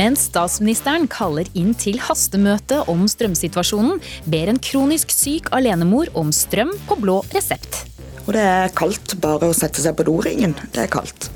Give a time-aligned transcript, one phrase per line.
[0.00, 3.98] Mens statsministeren kaller inn til hastemøte om strømsituasjonen,
[4.32, 7.82] ber en kronisk syk alenemor om strøm på blå resept.
[8.24, 10.54] Og det er kaldt bare å sette seg på doringen.
[10.72, 11.28] Det er kaldt.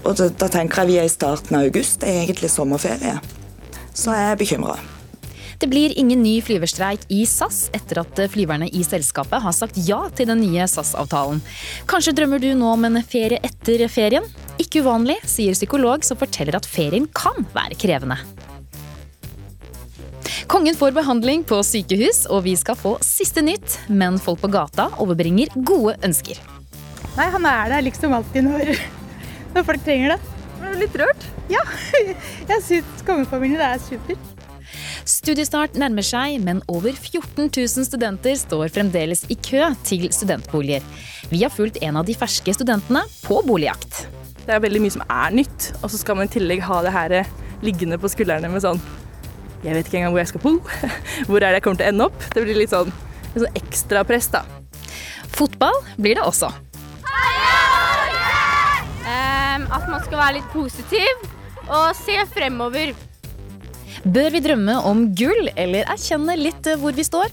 [0.00, 3.18] Og da, tenker jeg vi er i starten av august, det er egentlig sommerferie.
[3.92, 4.78] Så jeg er bekymra.
[5.60, 9.98] Det blir ingen ny flyverstreik i SAS etter at flyverne i selskapet har sagt ja
[10.16, 11.42] til den nye SAS-avtalen.
[11.90, 14.24] Kanskje drømmer du nå om en ferie etter ferien?
[14.56, 18.16] Ikke uvanlig, sier psykolog som forteller at ferien kan være krevende.
[20.48, 23.76] Kongen får behandling på sykehus, og vi skal få siste nytt.
[23.92, 26.40] Men folk på gata overbringer gode ønsker.
[27.18, 28.72] Nei, han er der liksom alltid når,
[29.52, 30.20] når folk trenger det.
[30.56, 31.30] Det er litt rørt.
[31.52, 31.68] Ja,
[32.50, 34.16] jeg syns kongefamilien er super.
[35.08, 40.84] Studiestart nærmer seg, men over 14 000 studenter står fremdeles i kø til studentboliger.
[41.30, 44.04] Vi har fulgt en av de ferske studentene på boligjakt.
[44.44, 46.94] Det er veldig mye som er nytt, og så skal man i tillegg ha det
[46.94, 47.16] her
[47.64, 48.80] liggende på skuldrene med sånn
[49.60, 50.52] Jeg vet ikke engang hvor jeg skal bo.
[51.28, 52.22] Hvor er det jeg kommer til å ende opp?
[52.32, 52.88] Det blir litt sånn,
[53.34, 54.40] litt sånn ekstra press, da.
[55.36, 56.48] Fotball blir det også.
[59.04, 61.28] Um, at man skal være litt positiv
[61.68, 62.96] og se fremover.
[64.00, 67.28] Bør vi drømme om gull, eller erkjenne litt hvor vi står?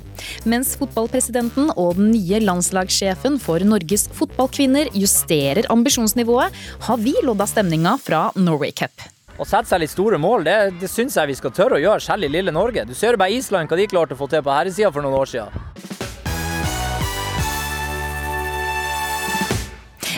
[0.52, 6.52] Mens fotballpresidenten og den nye landslagssjefen for Norges fotballkvinner justerer ambisjonsnivået,
[6.90, 9.08] har vi lodda stemninga fra Norway Cup.
[9.38, 12.04] Å sette seg litt store mål, det, det syns jeg vi skal tørre å gjøre,
[12.04, 12.84] selv i lille Norge.
[12.90, 15.22] Du ser jo bare Island hva de klarte å få til på herresida for noen
[15.22, 16.07] år siden.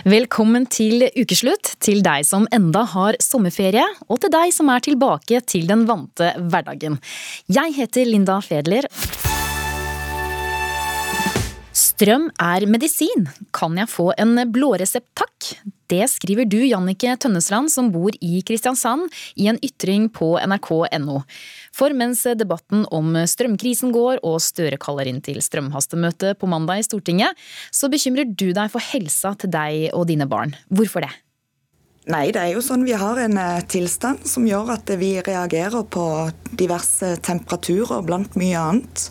[0.10, 5.42] Velkommen til ukeslutt, til deg som enda har sommerferie, og til deg som er tilbake
[5.46, 6.96] til den vante hverdagen.
[7.46, 8.88] Jeg heter Linda Fedler.
[11.78, 13.28] Strøm er medisin.
[13.53, 15.52] Kan jeg få en blåresept, takk?
[15.89, 19.07] Det skriver du, Jannike Tønnesland, som bor i Kristiansand,
[19.41, 21.23] i en ytring på nrk.no.
[21.73, 26.85] For mens debatten om strømkrisen går og Støre kaller inn til strømhastemøte på mandag i
[26.85, 27.33] Stortinget,
[27.73, 30.53] så bekymrer du deg for helsa til deg og dine barn.
[30.69, 31.11] Hvorfor det?
[32.09, 33.38] Nei, det er jo sånn vi har en
[33.69, 36.06] tilstand som gjør at vi reagerer på
[36.57, 39.09] diverse temperaturer blant mye annet.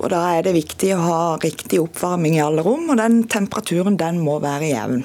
[0.00, 3.98] Og Da er det viktig å ha riktig oppvarming i alle rom, og den temperaturen
[4.00, 5.02] den må være jevn.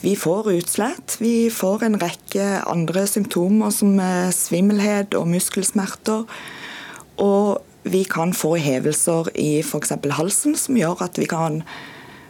[0.00, 1.16] Vi får utslett.
[1.20, 3.98] Vi får en rekke andre symptomer som
[4.32, 6.24] svimmelhet og muskelsmerter.
[7.20, 7.58] Og
[7.88, 9.92] vi kan få hevelser i f.eks.
[10.16, 11.62] halsen som gjør at vi kan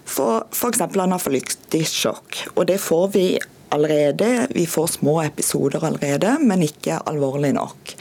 [0.09, 0.83] få f.eks.
[0.89, 2.43] anafylaktisk sjokk.
[2.57, 3.27] Og det får vi
[3.75, 4.49] allerede.
[4.55, 7.95] Vi får små episoder allerede, men ikke alvorlig nok.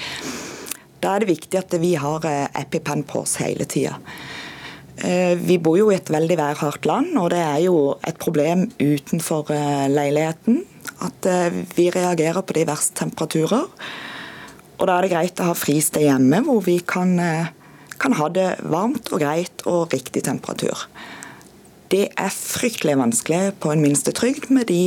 [1.03, 2.25] Da er det viktig at vi har
[2.57, 3.97] EpiPen på oss hele tida.
[4.97, 7.75] Vi bor jo i et veldig værhardt land, og det er jo
[8.07, 9.51] et problem utenfor
[9.93, 10.63] leiligheten
[11.05, 11.27] at
[11.77, 13.67] vi reagerer på de verste temperaturer.
[14.77, 17.13] Og da er det greit å ha fristed hjemme hvor vi kan,
[18.01, 20.87] kan ha det varmt og greit og riktig temperatur.
[21.93, 24.81] Det er fryktelig vanskelig på en minstetrygd med de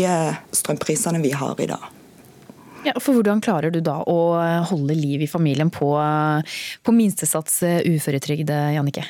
[0.56, 1.86] strømprisene vi har i dag.
[2.84, 4.18] Ja, for Hvordan klarer du da å
[4.70, 5.92] holde liv i familien på,
[6.82, 9.04] på minstesats uføretrygd, Jannicke?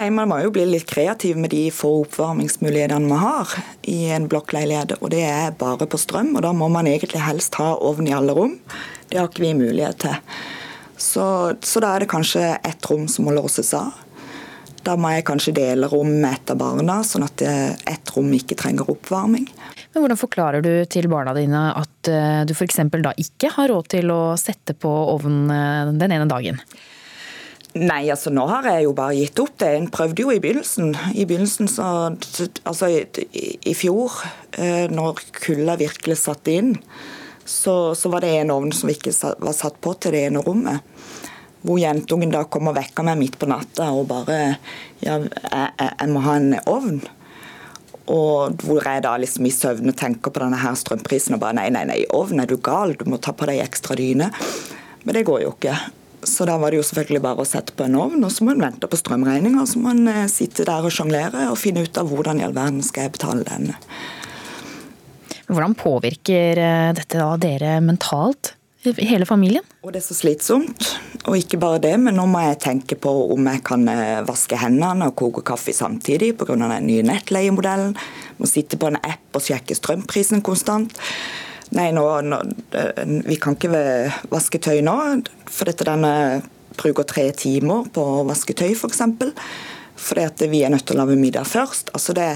[0.00, 3.50] Man må jo bli litt kreativ med de få oppvarmingsmulighetene man har
[3.84, 4.94] i en blokkleilighet.
[5.04, 8.14] Og det er bare på strøm, og da må man egentlig helst ha ovn i
[8.16, 8.54] alle rom.
[9.10, 10.14] Det har ikke vi mulighet til.
[10.96, 11.24] Så,
[11.60, 13.92] så da er det kanskje ett rom som må låses av.
[14.86, 18.56] Da må jeg kanskje dele rom med et av barna, sånn at ett rom ikke
[18.56, 19.50] trenger oppvarming.
[19.92, 22.12] Men Hvordan forklarer du til barna dine at
[22.48, 22.80] du f.eks.
[23.04, 26.62] da ikke har råd til å sette på ovnen den ene dagen?
[27.78, 29.70] Nei, altså nå har jeg jo bare gitt opp det.
[29.76, 30.90] En prøvde jo i begynnelsen.
[31.14, 31.84] I begynnelsen så,
[32.66, 33.04] altså i,
[33.70, 34.16] i fjor,
[34.90, 36.72] når kulda virkelig satte inn,
[37.44, 40.82] så, så, var det en ovn som ikke var satt på til det ene rommet.
[41.62, 44.40] Hvor jentungen da kom og vekka meg midt på natta og bare
[45.04, 47.00] Ja, jeg, jeg må ha en ovn.
[48.10, 51.68] Og hvor jeg da liksom i søvne tenker på denne her strømprisen og bare nei,
[51.70, 54.32] nei, nei, ovn, er du gal, du må ta på deg ekstra dyne.
[55.04, 55.76] Men det går jo ikke.
[56.22, 58.54] Så da var det jo selvfølgelig bare å sette på en ovn, og så må
[58.54, 59.64] en vente på strømregninga.
[59.68, 62.82] Så må en sitte der og sjonglere og finne ut av hvordan i all verden
[62.84, 63.78] skal jeg betale denne.
[65.50, 66.60] Hvordan påvirker
[66.94, 68.54] dette da dere mentalt?
[68.80, 69.64] Hele familien?
[69.84, 70.86] Og det er så slitsomt.
[71.28, 74.56] Og ikke bare det, men nå må jeg tenke på om jeg kan eh, vaske
[74.56, 76.56] hendene og koke kaffe samtidig pga.
[76.56, 77.92] den nye nettleiemodellen.
[78.40, 80.96] Må sitte på en app og sjekke strømprisen konstant.
[81.76, 82.38] Nei, nå, nå,
[82.74, 83.84] eh, vi kan ikke
[84.32, 84.96] vaske tøy nå,
[85.46, 86.42] for dette denne
[86.80, 88.80] bruker tre timer på å vaske tøy, f.eks.
[88.82, 89.34] For eksempel,
[90.00, 91.92] fordi at vi er nødt til å lage middag først.
[91.94, 92.30] Altså det,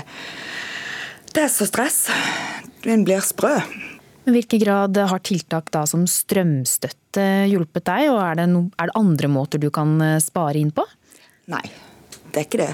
[1.34, 2.04] det er så stress.
[2.86, 3.56] En blir sprø.
[4.24, 8.88] I hvilken grad har tiltak da som strømstøtte hjulpet deg, og er det, no, er
[8.88, 10.86] det andre måter du kan eh, spare inn på?
[11.52, 11.64] Nei,
[12.30, 12.70] det er ikke det.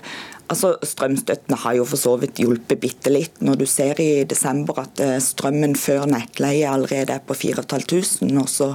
[0.50, 3.38] Altså, Strømstøttene har jo for så vidt hjulpet bitte litt.
[3.44, 8.50] Når du ser i desember at eh, strømmen før nettleie allerede er på 4500, og
[8.50, 8.72] så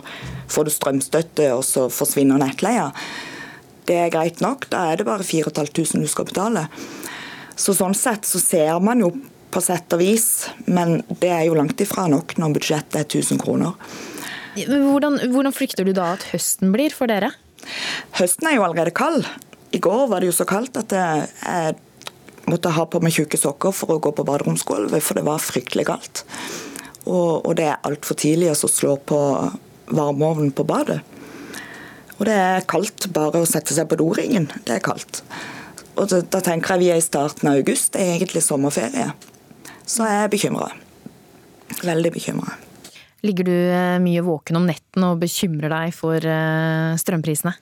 [0.51, 2.87] får du strømstøtte, og så forsvinner nettleia.
[3.85, 6.65] Det er greit nok, da er det bare 4500 du skal betale.
[7.59, 9.11] Så Sånn sett så ser man jo
[9.51, 13.39] på sett og vis, men det er jo langt ifra nok når budsjettet er 1000
[13.43, 13.75] kroner.
[14.55, 17.33] Hvordan, hvordan frykter du da at høsten blir for dere?
[18.15, 19.27] Høsten er jo allerede kald.
[19.73, 21.75] I går var det jo så kaldt at jeg
[22.45, 25.87] måtte ha på meg tjukke sokker for å gå på baderomsgulvet, for det var fryktelig
[25.89, 26.23] kaldt.
[27.05, 29.19] Og, og det er altfor tidlig å slå på
[29.91, 31.01] varmeovnen på badet.
[32.15, 34.47] Og det er kaldt bare å sette seg på doringen.
[34.63, 35.23] Det er kaldt.
[35.95, 39.11] Og da, da tenker jeg vi er i starten av august, det er egentlig sommerferie
[39.85, 40.71] så er jeg bekymra.
[41.85, 42.55] Veldig bekymra.
[43.25, 47.55] Ligger du eh, mye våken om netten og bekymrer deg for eh, strømprisene?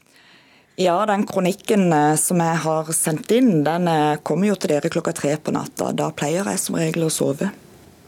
[0.81, 3.89] Ja, den kronikken eh, som jeg har sendt inn, den
[4.25, 5.91] kommer jo til dere klokka tre på natta.
[5.93, 7.51] Da pleier jeg som regel å sove.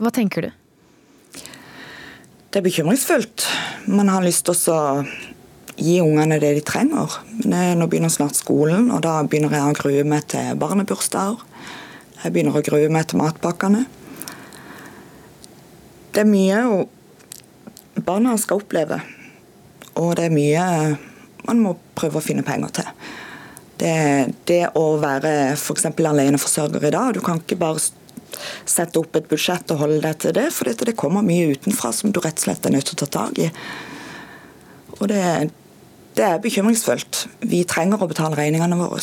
[0.02, 0.52] Hva tenker du?
[2.50, 3.46] Det er bekymringsfullt.
[3.92, 5.04] Man har lyst til å
[5.76, 7.18] gi ungene det de trenger.
[7.44, 11.42] Nå begynner snart skolen, og da begynner jeg å grue meg til barnebursdager.
[12.24, 13.84] Jeg begynner å grue meg til matpakkene.
[16.16, 16.86] Det er mye
[18.08, 19.02] barna skal oppleve,
[20.00, 20.64] og det er mye
[21.48, 22.92] man må prøve å finne penger til.
[23.76, 23.96] Det,
[24.48, 25.90] det å være f.eks.
[25.92, 27.84] aleneforsørger i dag, du kan ikke bare
[28.68, 32.14] sette opp et budsjett og holde deg til det, for det kommer mye utenfra som
[32.14, 33.50] du rett og slett er nødt til å ta tak i.
[34.96, 35.22] Og det,
[36.16, 37.26] det er bekymringsfullt.
[37.44, 39.02] Vi trenger å betale regningene våre.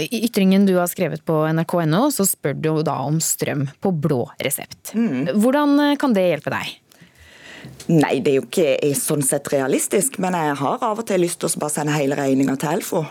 [0.00, 4.24] I ytringen du har skrevet på nrk.no, så spør du da om strøm på blå
[4.42, 4.94] resept.
[4.96, 5.34] Mm.
[5.36, 6.72] Hvordan kan det hjelpe deg?
[7.92, 11.42] Nei, det er jo ikke sånn sett realistisk, men jeg har av og til lyst
[11.42, 13.02] til å bare sende hele regninga til Helfo.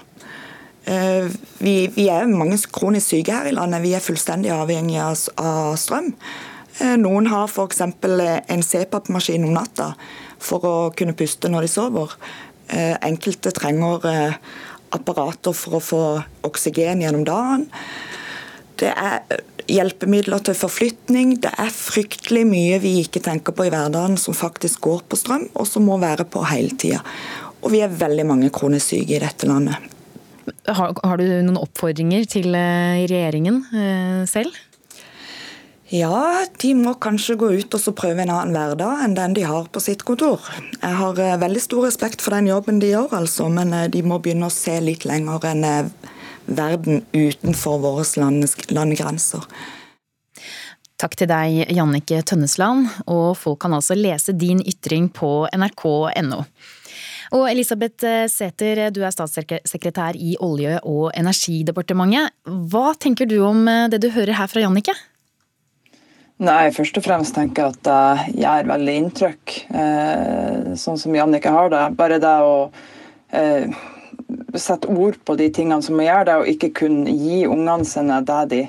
[0.90, 1.30] Eh,
[1.64, 3.84] vi, vi, er mange kronisk syke her i landet.
[3.86, 5.06] Vi er fullstendig avhengige
[5.38, 6.10] av, strøm.
[6.82, 7.84] Eh, noen har f.eks.
[7.86, 9.94] en CPAP-maskin om natta
[10.42, 12.18] for å kunne puste når de sover.
[12.74, 14.08] Enkelte trenger
[14.96, 16.04] apparater for å få
[16.48, 17.68] oksygen gjennom dagen.
[18.80, 21.38] Det er hjelpemidler til forflytning.
[21.44, 25.48] Det er fryktelig mye vi ikke tenker på i hverdagen som faktisk går på strøm,
[25.54, 27.04] og som må være på hele tida.
[27.64, 29.90] Og vi er veldig mange kronisk syke i dette landet.
[30.68, 34.52] Har, har du noen oppfordringer til eh, regjeringen eh, selv?
[35.94, 39.68] Ja, de må kanskje gå ut og prøve en annen hverdag enn den de har
[39.70, 40.42] på sitt kontor.
[40.80, 44.02] Jeg har eh, veldig stor respekt for den jobben de gjør, altså, men eh, de
[44.02, 45.68] må begynne å se litt lenger enn
[46.46, 48.06] verden utenfor våre
[48.74, 49.46] landegrenser.
[51.04, 56.44] Takk til deg, Jannike Tønnesland, og folk kan altså lese din ytring på nrk.no.
[57.34, 62.36] Og Elisabeth Sæther, du er statssekretær i Olje- og energidepartementet.
[62.46, 64.94] Hva tenker du om det du hører her fra Jannike?
[66.44, 67.90] Nei, først og fremst tenker jeg at
[68.34, 71.84] jeg gjør veldig inntrykk, eh, sånn som Jannike har det.
[72.00, 72.56] Bare det å
[73.32, 73.70] eh,
[74.60, 78.20] sette ord på de tingene som må gjøre det, og ikke kunne gi ungene sine
[78.28, 78.62] det, de,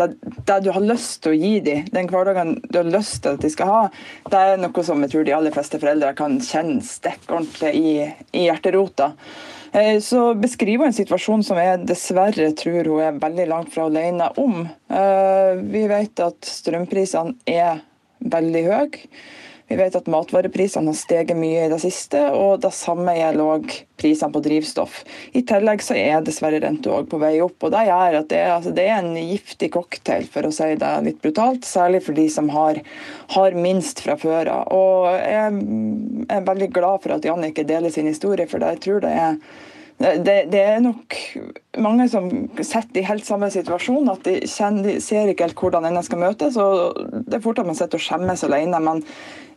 [0.00, 0.08] det,
[0.48, 3.44] det du har lyst til å gi dem, den hverdagen du har lyst til at
[3.44, 3.80] de skal ha,
[4.30, 7.96] det er noe som jeg tror de aller fleste foreldre kan kjenne stikkordentlig i,
[8.38, 9.12] i hjerterota.
[9.72, 13.86] Eh, så beskriver hun en situasjon som jeg dessverre tror hun er veldig langt fra
[13.88, 14.66] alene om.
[14.92, 17.80] Eh, vi vet at strømprisene er
[18.32, 19.08] veldig høye.
[19.72, 23.70] Vi vet at matvareprisene har steget mye i det siste, og det samme gjelder òg
[23.96, 24.98] prisene på drivstoff.
[25.32, 27.56] I tillegg så er dessverre renta òg på vei opp.
[27.64, 30.68] og Det gjør at det er, altså, det er, en giftig cocktail, for å si
[30.76, 31.64] det litt brutalt.
[31.64, 32.82] Særlig for de som har,
[33.32, 34.76] har minst fra før av.
[35.24, 39.40] Jeg er veldig glad for at Jannicke deler sin historie, for jeg tror det er
[40.02, 41.16] det, det, er nok
[41.82, 42.28] mange som
[42.58, 44.10] sitter i helt samme situasjon.
[44.10, 46.58] At de, kjenner, de ser ikke helt hvordan denne skal møtes.
[46.60, 48.82] og Det er fort at man sitter og skjemmes alene.
[48.82, 49.02] Men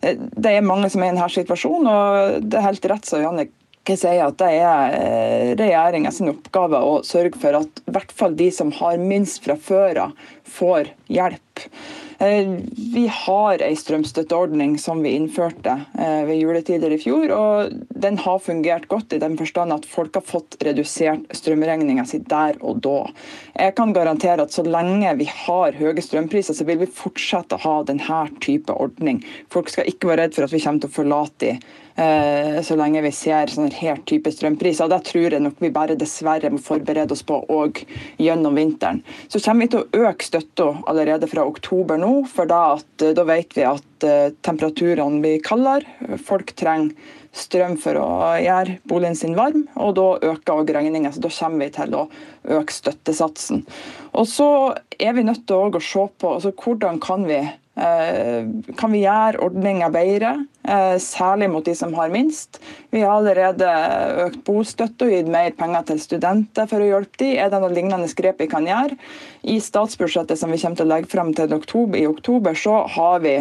[0.02, 3.24] eh, det er mange som er i denne situasjonen, og det er helt rett som
[3.24, 8.38] Jannicke sier, at det er eh, regjeringens oppgave å sørge for at i hvert fall
[8.38, 10.26] de som har minst fra før av,
[10.58, 11.66] får hjelp.
[12.20, 12.48] Eh,
[12.94, 17.32] vi har ei strømstøtteordning som vi innførte eh, ved juletider i fjor.
[17.36, 22.22] og Den har fungert godt i den forstand at folk har fått redusert strømregninga si
[22.24, 22.98] der og da.
[23.60, 27.66] Jeg kan garantere at så lenge vi har høye strømpriser, så vil vi fortsette å
[27.66, 29.24] ha denne type ordning.
[29.52, 33.00] Folk skal ikke være redd for at vi kommer til å forlate dem så lenge
[33.06, 34.90] vi ser sånne her type strømpriser.
[34.92, 37.80] Det tror jeg nok vi bare dessverre må forberede oss på òg
[38.20, 39.00] gjennom vinteren.
[39.32, 43.16] Så kommer vi til å øke støtta allerede fra oktober nå, for da, at, eh,
[43.16, 46.18] da vet vi at uh, temperaturene blir kaldere.
[46.20, 46.92] Folk trenger
[47.36, 48.10] strøm for å
[48.44, 51.14] gjøre boligen sin varm, og da øker òg regninga.
[51.16, 52.08] Så da kommer vi til å
[52.60, 53.64] øke støttesatsen.
[54.16, 54.50] Og så
[55.00, 57.44] er vi nødt til å se på altså, hvordan kan vi
[57.76, 58.46] Eh,
[58.80, 60.55] kan vi gjøre ordninga bedre, eh,
[61.02, 62.60] særlig mot de som har minst.
[62.94, 63.68] Vi har allerede
[64.26, 67.36] økt bostøtte og gitt mer penger til studenter for å hjelpe dem.
[67.40, 68.98] Er det noe lignende grep vi kan gjøre?
[69.46, 73.22] I statsbudsjettet som vi kommer til å legge frem til oktober, i oktober, så har
[73.26, 73.38] vi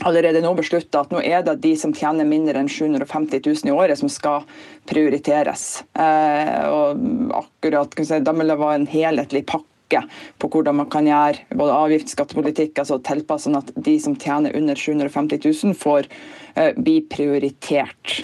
[0.00, 3.74] allerede nå beslutta at nå er det de som tjener mindre enn 750 000 i
[3.74, 4.46] året som skal
[4.88, 5.82] prioriteres.
[5.92, 7.02] Eh, og
[7.42, 7.92] akkurat,
[8.22, 10.08] Da vil det være en helhetlig pakke pakke
[10.38, 14.54] på hvordan man kan gjøre både avgift- skattepolitikk altså tilpasse sånn at de som tjener
[14.56, 16.08] under 750 000, får
[16.54, 18.22] eh, bli prioritert.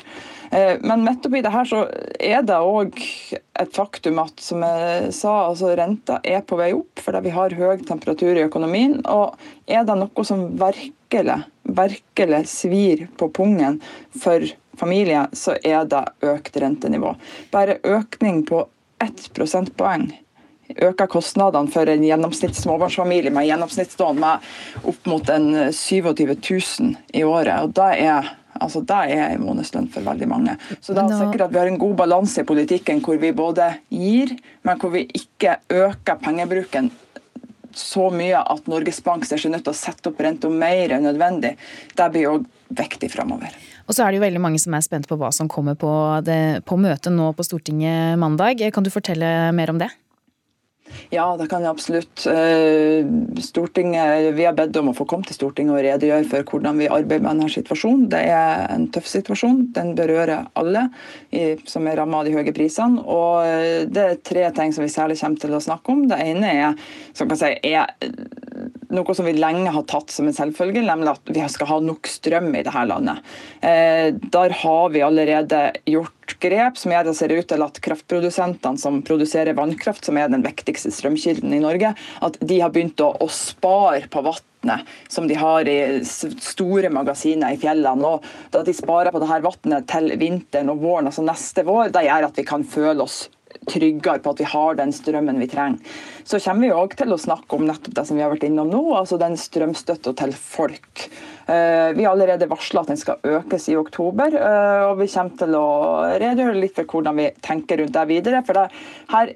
[0.49, 1.83] Uh, men midt oppi det her så
[2.25, 2.95] er det òg
[3.37, 7.57] et faktum at som jeg sa, altså renta er på vei opp fordi vi har
[7.59, 8.97] høy temperatur i økonomien.
[9.05, 9.37] Og
[9.69, 11.37] er det noe som virkelig,
[11.69, 13.77] virkelig svir på pungen
[14.17, 14.47] for
[14.81, 17.13] familier, så er det økt rentenivå.
[17.53, 18.65] Bare økning på
[19.05, 20.09] ett prosentpoeng
[20.77, 24.51] øker kostnadene for en gjennomsnitts småbarnsfamilie med gjennomsnittslån med
[24.91, 27.63] opp mot en 27 000 i året.
[27.63, 30.57] og det er Altså, Det er en månedslønn for veldig mange.
[30.81, 33.69] Så det er sikkert at Vi har en god balanse i politikken hvor vi både
[33.89, 36.91] gir, men hvor vi ikke øker pengebruken
[37.79, 41.07] så mye at Norges Bank ser seg nødt til å sette opp renta mer enn
[41.07, 41.55] nødvendig.
[41.95, 43.55] Det blir òg viktig framover.
[43.87, 45.93] Og så er det jo veldig mange som er spent på hva som kommer på,
[46.27, 48.61] det, på møtet nå på Stortinget mandag.
[48.75, 49.93] Kan du fortelle mer om det?
[51.15, 52.25] Ja, det kan jeg absolutt.
[52.31, 53.07] Eh,
[53.45, 56.91] Stortinget, vi har bedt om å få komme til Stortinget og redegjøre for hvordan vi
[56.91, 58.09] arbeider med denne situasjonen.
[58.13, 59.69] Det er en tøff situasjon.
[59.77, 60.89] Den berører alle
[61.69, 63.05] som er rammet av de høye prisene.
[63.05, 66.07] Og eh, Det er tre ting som vi særlig kommer til å snakke om.
[66.11, 67.95] Det ene er, som kan si, er
[68.95, 72.09] noe som vi lenge har tatt som en selvfølge, nemlig at vi skal ha nok
[72.09, 73.25] strøm i dette landet.
[73.61, 78.81] Eh, der har vi allerede gjort grep som gjør det ser ut til at kraftprodusentene
[78.81, 83.15] som produserer vannkraft, som er den viktigste strømkilden i Norge, at de har begynt å,
[83.29, 84.45] spare på vann
[85.09, 88.05] som de har i store magasiner i fjellene.
[88.05, 92.09] og Da de sparer på dette vannet til vinteren og våren, altså neste vår, det
[92.09, 93.29] gjør at vi kan føle oss
[93.67, 95.99] tryggere på at vi har den strømmen vi trenger.
[96.29, 98.71] Så kommer vi òg til å snakke om nettopp det som vi har vært innom
[98.71, 101.05] nå, altså den strømstøtta til folk.
[101.49, 105.39] Eh, vi har allerede varsla at den skal økes i oktober, eh, og vi kommer
[105.43, 105.69] til å
[106.21, 108.45] redegjøre litt for hvordan vi tenker rundt det videre.
[108.47, 108.69] for det,
[109.15, 109.33] her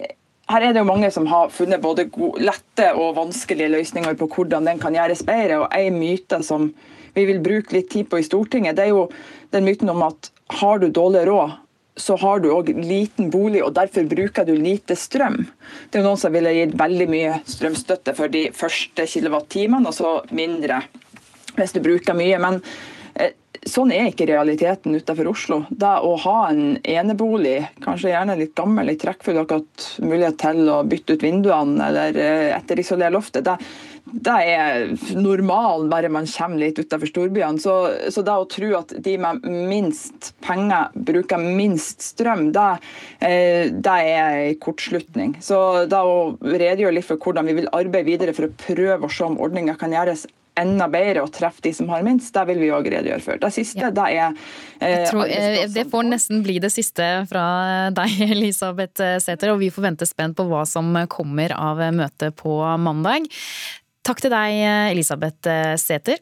[0.50, 2.08] her er det jo mange som har funnet både
[2.42, 5.62] lette og vanskelige løsninger på hvordan den kan gjøres bedre.
[5.62, 6.72] og En myte som
[7.14, 9.06] vi vil bruke litt tid på i Stortinget, det er jo
[9.52, 11.54] den myten om at har du dårlig råd,
[11.96, 15.42] så har du òg liten bolig, og derfor bruker du lite strøm.
[15.90, 19.96] Det er jo noen som ville gitt veldig mye strømstøtte for de første kilowattimene, og
[19.96, 20.82] så mindre
[21.58, 22.38] hvis du bruker mye.
[22.40, 22.60] Men
[23.20, 23.34] eh,
[23.68, 25.60] sånn er ikke realiteten utenfor Oslo.
[25.68, 30.80] Det å ha en enebolig, kanskje gjerne litt gammel, litt trekkfull, hatt mulighet til å
[30.88, 33.58] bytte ut vinduene eller eh, etterisolere loftet, det,
[34.12, 37.60] det er normalen bare man kommer litt utenfor storbyene.
[37.62, 37.74] Så,
[38.12, 42.68] så det å tro at de med minst penger bruker minst strøm, det,
[43.24, 45.38] eh, det er en kortslutning.
[45.44, 49.12] Så det å redegjøre litt for hvordan vi vil arbeide videre for å prøve å
[49.12, 50.28] se om ordninga kan gjøres
[50.58, 53.40] enda bedre å treffe de som har minst, det vil vi òg redegjøre for.
[53.40, 54.34] Det siste, det er
[54.84, 57.44] eh, tror, eh, Det får nesten bli det siste fra
[57.96, 62.58] deg, Elisabeth Sæther, og vi får vente spent på hva som kommer av møtet på
[62.76, 63.30] mandag.
[64.02, 64.58] Takk til deg,
[64.90, 65.46] Elisabeth
[65.78, 66.18] Sæther.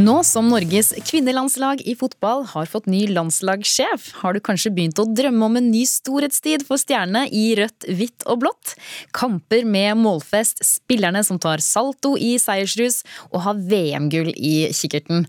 [0.00, 5.04] Nå som Norges kvinnelandslag i fotball har fått ny landslagssjef, har du kanskje begynt å
[5.04, 8.72] drømme om en ny storhetstid for stjernene i rødt, hvitt og blått?
[9.16, 15.26] Kamper med målfest, spillerne som tar salto i seiersrus og har VM-gull i kikkerten.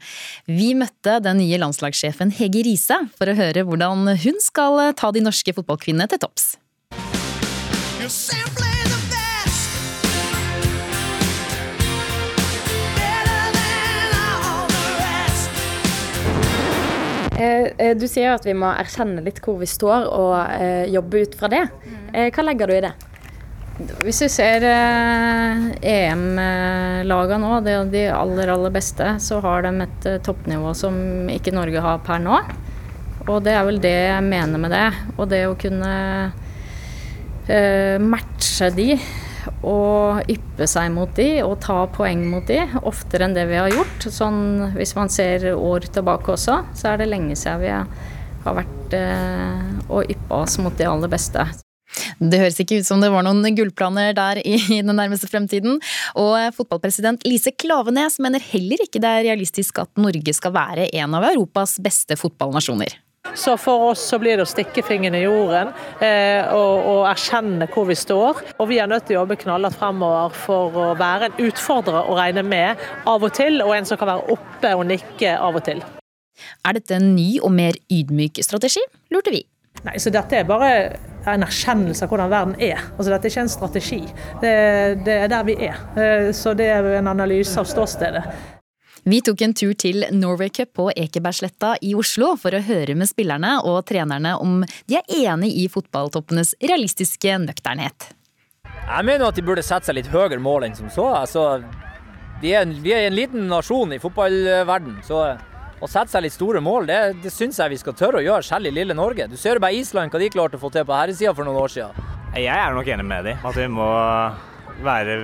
[0.48, 5.26] Vi møtte den nye landslagssjefen Hege Riise for å høre hvordan hun skal ta de
[5.26, 6.54] norske fotballkvinnene til topps.
[8.02, 9.01] You're
[17.98, 21.38] Du sier jo at vi må erkjenne litt hvor vi står og eh, jobbe ut
[21.40, 21.64] fra det.
[22.14, 22.92] Eh, Hva legger du i det?
[24.04, 29.72] Hvis vi ser eh, EM-lagene nå, det er de aller, aller beste, så har de
[29.86, 30.94] et eh, toppnivå som
[31.32, 32.42] ikke Norge har per nå.
[33.30, 34.86] Og det er vel det jeg mener med det.
[35.18, 35.92] Og det å kunne
[37.48, 38.90] eh, matche de
[39.66, 43.72] og yppe seg mot de og ta poeng mot de oftere enn det vi har
[43.74, 44.08] gjort.
[44.12, 47.74] Sånn, hvis man ser år tilbake også, så er det lenge siden vi
[48.46, 51.46] har vært eh, og yppa oss mot de aller beste.
[52.22, 55.80] Det høres ikke ut som det var noen gullplaner der i den nærmeste fremtiden.
[56.20, 61.18] Og fotballpresident Lise Klavenes mener heller ikke det er realistisk at Norge skal være en
[61.18, 62.96] av Europas beste fotballnasjoner.
[63.36, 65.70] Så for oss så blir det å stikke fingeren i jorden
[66.04, 68.42] eh, og, og erkjenne hvor vi står.
[68.58, 72.18] Og vi er nødt til å jobbe knallhardt fremover for å være en utfordrer å
[72.18, 75.66] regne med av og til, og en som kan være oppe og nikke av og
[75.70, 75.84] til.
[76.66, 79.44] Er dette en ny og mer ydmyk strategi, lurte vi.
[79.86, 80.72] Nei, så Dette er bare
[81.30, 82.82] en erkjennelse av hvordan verden er.
[82.98, 84.02] Altså Dette er ikke en strategi.
[84.42, 84.56] Det,
[85.06, 85.78] det er der vi er.
[85.96, 88.26] Eh, Så det er en analyse av ståstedet.
[89.04, 93.10] Vi tok en tur til Norway Cup på Ekebergsletta i Oslo for å høre med
[93.10, 98.12] spillerne og trenerne om de er enig i fotballtoppenes realistiske nøkternhet.
[98.70, 101.08] Jeg mener at de burde sette seg litt høyere mål enn som så.
[101.18, 101.46] Altså,
[102.44, 105.24] vi, er en, vi er en liten nasjon i fotballverden, så
[105.82, 108.46] å sette seg litt store mål, det, det syns jeg vi skal tørre å gjøre,
[108.46, 109.26] selv i lille Norge.
[109.32, 111.58] Du ser jo bare Island, hva de klarte å få til på herresida for noen
[111.64, 112.12] år siden.
[112.38, 113.42] Jeg er nok enig med dem.
[113.50, 113.90] At vi må
[114.86, 115.18] være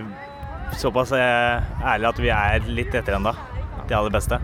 [0.81, 3.36] såpass eh, ærlige at vi er litt etter ennå.
[3.88, 4.39] De aller beste.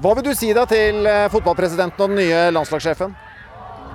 [0.00, 3.12] Hva vil du si da til eh, fotballpresidenten og den nye landslagssjefen?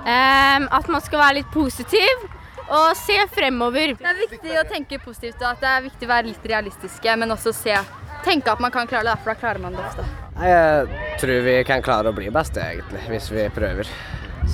[0.06, 2.26] Um, at man skal være litt positiv
[2.66, 3.94] og se fremover.
[3.98, 7.16] Det er viktig å tenke positivt og at det er viktig å være litt realistiske,
[7.18, 7.74] men også se,
[8.26, 10.06] tenke at man kan klare det, for da klarer man det ofte.
[10.36, 13.90] Jeg tror vi kan klare å bli beste, egentlig, hvis vi prøver.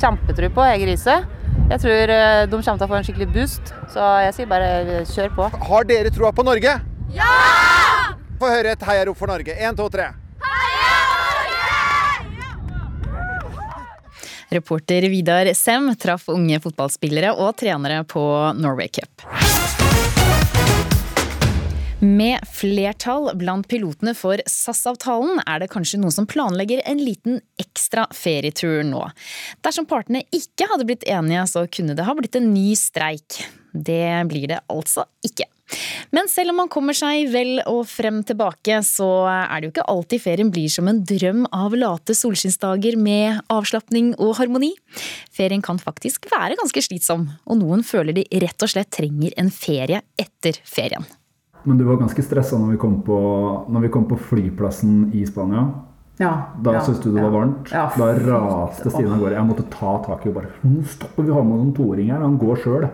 [0.01, 1.21] Kjempetro på Ege Riise.
[1.73, 4.73] Jeg tror eh, de kommer til å få en skikkelig boost, så jeg sier bare
[4.83, 5.53] eh, kjør på.
[5.69, 6.79] Har dere troa på Norge?
[7.13, 7.82] Ja!
[8.43, 9.55] Få høre et heiarop for Norge.
[9.55, 10.09] Én, to, tre.
[14.51, 18.25] Reporter Vidar Sem traff unge fotballspillere og trenere på
[18.59, 19.23] Norway Cup.
[22.03, 28.09] Med flertall blant pilotene for SAS-avtalen er det kanskje noen som planlegger en liten ekstra
[28.11, 29.07] ferietur nå.
[29.63, 33.45] Dersom partene ikke hadde blitt enige, så kunne det ha blitt en ny streik.
[33.71, 35.47] Det blir det altså ikke.
[36.15, 39.87] Men selv om man kommer seg vel og frem tilbake, så er det jo ikke
[39.93, 44.73] alltid ferien blir som en drøm av late solskinnsdager med avslapning og harmoni.
[45.33, 49.51] Ferien kan faktisk være ganske slitsom, og noen føler de rett og slett trenger en
[49.55, 51.07] ferie etter ferien.
[51.65, 53.17] Men du var ganske stressa når vi kom på,
[53.71, 55.69] når vi kom på flyplassen i Spania.
[56.21, 56.33] Ja,
[56.63, 57.29] Da ja, syntes du det ja.
[57.29, 57.71] var varmt.
[57.73, 59.37] Ja, da raste Stine av gårde.
[59.39, 60.51] Jeg måtte ta tak i henne bare.
[60.67, 62.21] Nå stopper vi har med noen toåring her.
[62.23, 62.87] Han går sjøl.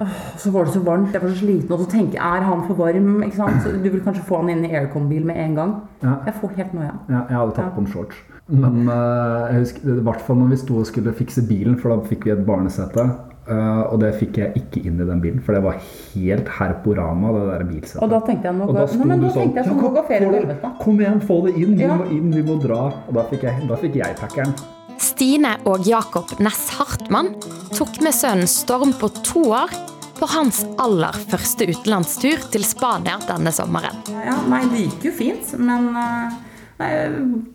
[0.00, 2.44] Åh, så var det så varmt, jeg var så sliten, og så tenker jeg, er
[2.48, 3.22] han for varm?
[3.26, 3.62] ikke sant?
[3.62, 5.74] Så du vil kanskje få han inn i aircon-bil med en gang.
[6.02, 6.14] Ja.
[6.26, 6.94] Jeg får helt noia.
[7.10, 8.16] Ja, jeg hadde tatt på en shorts.
[8.50, 11.92] Men uh, jeg husker, i hvert fall når vi sto og skulle fikse bilen, for
[11.92, 13.04] da fikk vi et barnesete.
[13.50, 15.78] Uh, og det fikk jeg ikke inn i den bilen, for det var
[16.14, 18.02] helt herporama, det der bilsetet.
[18.04, 19.68] Og da tenkte jeg, nå da går, sto Nei, men du da sånn, tenkte jeg
[19.68, 20.72] sånn, nå kom, går ferien til det- helvete.
[20.84, 21.76] Kom igjen, få det inn!
[21.76, 21.96] Vi Ja.
[22.00, 22.82] må inn, vi må dra.
[23.08, 24.54] Og da fikk jeg, da fikk jeg packeren.
[25.00, 27.34] Stine og Jakob Næss Hartmann
[27.72, 29.72] tok med sønnen Storm på to år
[30.20, 34.02] på hans aller første utenlandstur til Spania denne sommeren.
[34.12, 36.38] Ja, nei, det gikk jo fint, men eh,
[36.80, 36.90] nei,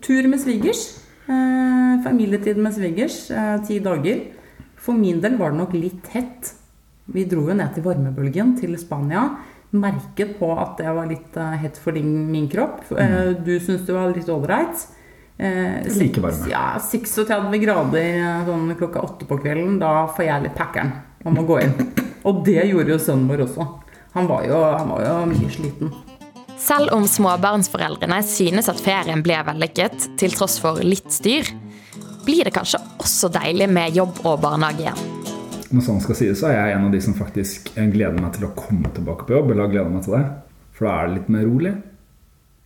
[0.04, 0.84] tur med svigers.
[1.28, 4.24] eh, familietid med svigers, eh, ti dager.
[4.76, 6.52] For min del var det nok litt tett.
[7.10, 9.28] Vi dro jo ned til varmebølgen til Spania.
[9.76, 12.84] Merket på at det var litt eh, hett for din, min kropp.
[12.98, 14.86] Eh, Du syntes det var litt ålreit.
[15.38, 16.46] Eh, Like varme.
[16.50, 19.78] Ja, 36 grader eh, sånn klokka åtte på kvelden.
[19.82, 20.92] Da får jeg litt packeren
[21.26, 21.74] om å gå inn.
[22.26, 23.66] Og det gjorde jo sønnen vår også.
[24.16, 25.92] Han var jo, han var jo mye sliten.
[26.58, 31.46] Selv om småbarnsforeldrene synes at ferien ble vellykket, til tross for litt styr,
[32.26, 35.04] blir det kanskje også deilig med jobb og barnehage igjen.
[35.70, 38.48] Når sånn skal sies, så er jeg en av de som faktisk gleder meg til
[38.48, 39.52] å komme tilbake på jobb.
[39.54, 40.24] Eller gleder meg til det.
[40.74, 41.72] For da er det litt mer rolig.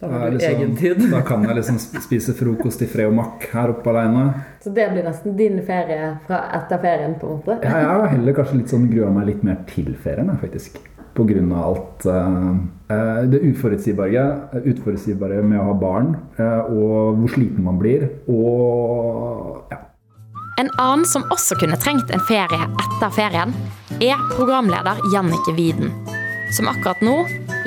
[0.01, 1.11] Da har du liksom- egen tid.
[1.11, 4.35] Da kan jeg liksom spise frokost i fred og makk her oppe alene.
[4.61, 7.63] Så det blir nesten din ferie fra etter ferien, på en måte?
[7.63, 10.79] Ja, jeg har heller kanskje litt sånn grua meg litt mer til ferien, faktisk.
[11.15, 14.25] På grunn av alt eh, eh, det uforutsigbare,
[14.65, 19.79] utforutsigbare med å ha barn, uh, og hvor sliten man blir, og ja.
[20.61, 23.53] En annen som også kunne trengt en ferie etter ferien,
[24.01, 26.20] er programleder Jannike Widen.
[26.51, 27.15] Som akkurat nå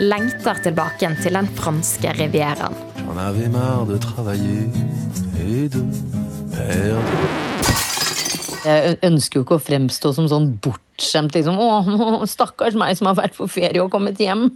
[0.04, 2.76] lengter tilbake til den franske rivieraen.
[3.04, 4.67] J'en avais marre de travailler
[5.39, 5.84] et de
[6.52, 7.54] perdre.
[8.63, 11.60] Jeg ønsker jo ikke å fremstå som sånn bortskjemt, liksom.
[11.60, 14.50] Å, stakkars meg som har vært på ferie og kommet hjem.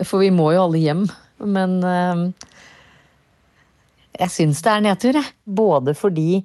[0.00, 1.06] For vi må jo alle hjem.
[1.44, 2.22] Men eh,
[4.20, 5.32] jeg syns det er nedtur, jeg.
[5.44, 6.42] Både fordi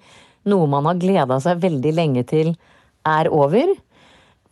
[0.47, 2.53] noe man har gleda seg veldig lenge til,
[3.07, 3.71] er over.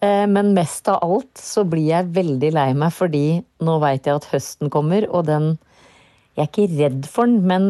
[0.01, 3.27] Eh, Men mest av alt så blir jeg veldig lei meg fordi
[3.63, 5.57] nå veit jeg at høsten kommer, og den
[6.35, 7.67] Jeg er ikke redd for den, men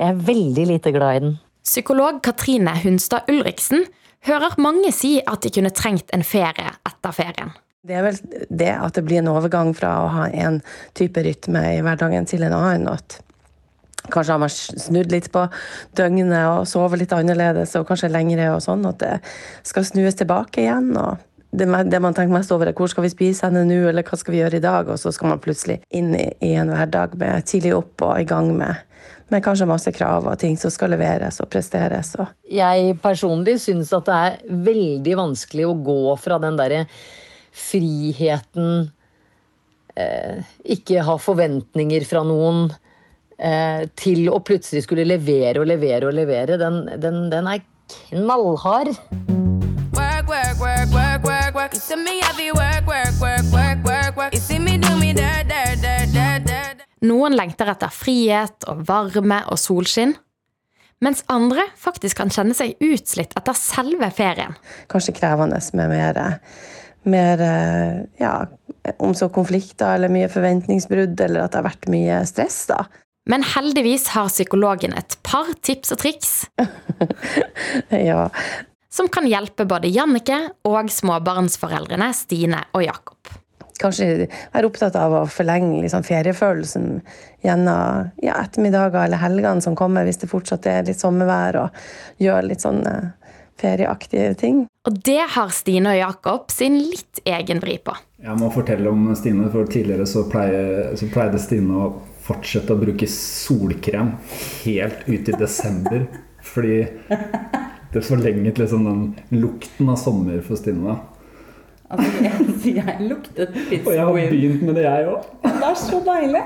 [0.00, 1.34] jeg er veldig lite glad i den.
[1.64, 3.84] Psykolog Katrine Hunstad Ulriksen
[4.24, 7.52] hører mange si at de kunne trengt en ferie etter ferien.
[7.84, 8.16] Det er vel
[8.48, 10.62] det at det blir en overgang fra å ha en
[10.96, 12.88] type rytme i hverdagen til en annen.
[12.88, 13.18] At
[14.08, 15.44] kanskje har man snudd litt på
[15.96, 18.86] døgnet og sover litt annerledes og kanskje lengre og sånn.
[18.88, 19.14] At det
[19.68, 20.94] skal snues tilbake igjen.
[20.96, 21.20] og
[21.58, 24.18] det, det man tenker mest over er hvor skal vi spise henne nå, eller hva
[24.18, 24.90] skal vi gjøre i dag?
[24.90, 28.28] Og så skal man plutselig inn i, i en hverdag med tidlig opp og i
[28.28, 28.82] gang med,
[29.32, 32.14] med kanskje masse krav og ting som skal leveres og presteres.
[32.18, 34.40] Og Jeg personlig syns at det er
[34.70, 36.84] veldig vanskelig å gå fra den derre
[37.54, 38.88] friheten
[39.94, 40.42] eh,
[40.74, 42.66] Ikke ha forventninger fra noen.
[43.34, 46.58] Eh, til å plutselig skulle levere og levere og levere.
[46.60, 47.64] Den, den, den er
[48.10, 48.94] knallhard.
[51.74, 54.34] You tell me heavy work, work, work, work, work, work.
[54.34, 56.82] You see me do me dirt, dirt, dirt, dirt, dirt.
[57.02, 60.12] Noen lengter etter frihet og varme og solskinn.
[61.02, 64.54] Mens andre faktisk kan kjenne seg utslitt etter selve ferien.
[64.86, 66.20] kanskje krevende med mer,
[67.10, 68.36] mer eh, ja,
[69.02, 72.60] om så konflikter eller mye forventningsbrudd, eller at det har vært mye stress.
[72.70, 72.84] da.
[73.26, 76.32] Men heldigvis har psykologen et par tips og triks
[77.90, 78.28] Ja.
[78.94, 80.36] Som kan hjelpe både Jannike
[80.70, 83.32] og småbarnsforeldrene Stine og Jakob.
[83.82, 87.00] Kanskje være opptatt av å forlenge liksom, feriefølelsen
[87.42, 92.52] gjennom ja, ettermiddager eller helgene som kommer, hvis det fortsatt er litt sommervær, og gjøre
[92.52, 92.84] litt sånn
[93.58, 94.62] ferieaktige ting.
[94.86, 97.96] Og det har Stine og Jakob sin litt egen vri på.
[98.22, 101.90] Jeg må fortelle om Stine, for tidligere så, pleier, så pleide Stine å
[102.24, 104.14] fortsette å bruke solkrem
[104.62, 106.06] helt ut i desember.
[106.44, 106.84] Fordi
[107.94, 110.96] det forlenget liksom den lukten av sommer for Stine.
[111.94, 115.28] Altså, jeg, jeg luktet pizza Og jeg har begynt med det, jeg òg.
[115.44, 116.42] Det er så deilig.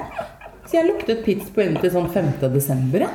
[0.68, 2.32] Så jeg luktet pizza på inn til sånn 5.
[2.52, 3.06] desember.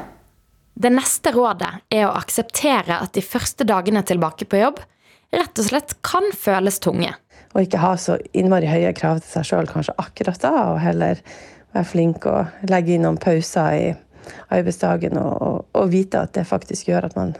[0.73, 4.81] Det neste rådet er å akseptere at de første dagene tilbake på jobb
[5.33, 7.11] rett og slett kan føles tunge.
[7.53, 11.21] Og ikke ha så innmari høye krav til seg sjøl kanskje akkurat da, og heller
[11.73, 13.85] være flink og legge inn noen pauser i
[14.53, 17.33] arbeidsdagen og, og, og vite at det faktisk gjør at man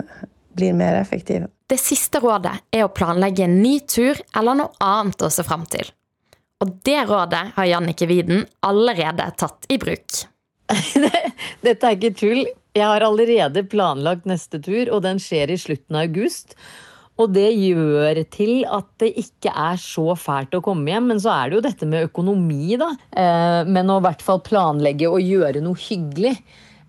[0.55, 1.47] blir mer effektiv.
[1.69, 5.65] Det siste rådet er å planlegge en ny tur eller noe annet å se fram
[5.69, 5.89] til.
[6.63, 10.23] Og det rådet har Jannike Widen allerede tatt i bruk.
[11.65, 12.45] Dette er ikke tull.
[12.73, 16.55] Jeg har allerede planlagt neste tur, og den skjer i slutten av august.
[17.21, 21.11] Og det gjør til at det ikke er så fælt å komme hjem.
[21.11, 22.89] Men så er det jo dette med økonomi, da.
[23.11, 26.33] Eh, Men å i hvert fall planlegge og gjøre noe hyggelig.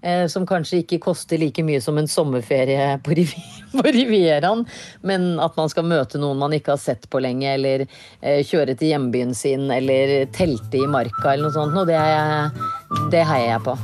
[0.04, 4.64] Eh, Som kanskje ikke koster like mye som en sommerferie på, Rivi på Rivieraen.
[5.02, 8.76] Men at man skal møte noen man ikke har sett på lenge, eller eh, kjøre
[8.78, 11.76] til hjembyen sin, eller telte i marka, eller noe sånt.
[11.80, 12.00] Og det,
[13.14, 13.78] det heier jeg på.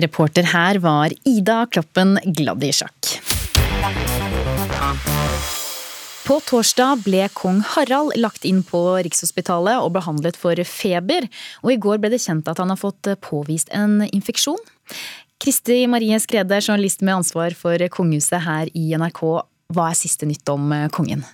[0.00, 3.20] Reporter her var Ida Kloppen Gladisjak.
[6.30, 11.24] På torsdag ble kong Harald lagt inn på Rikshospitalet og behandlet for feber.
[11.64, 14.60] Og i går ble det kjent at han har fått påvist en infeksjon.
[15.42, 19.24] Kristi Marie Skrede, journalist med ansvar for kongehuset her i NRK.
[19.74, 21.26] Hva er siste nytt om kongen?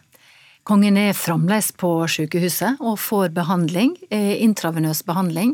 [0.67, 5.53] Kongen er fremdeles på sykehuset og får behandling, eh, intravenøs behandling.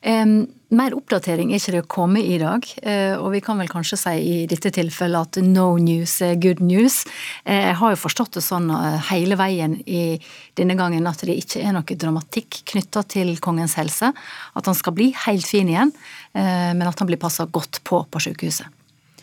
[0.00, 0.24] Eh,
[0.70, 4.14] mer oppdatering er ikke det kommet i dag, eh, og vi kan vel kanskje si
[4.24, 7.04] i dette tilfellet at no news er good news.
[7.44, 8.70] Eh, jeg har jo forstått det sånn
[9.10, 10.18] hele veien i
[10.56, 14.14] denne gangen at det ikke er noe dramatikk knytta til kongens helse.
[14.56, 15.92] At han skal bli helt fin igjen,
[16.32, 18.66] men at han blir passa godt på på sykehuset.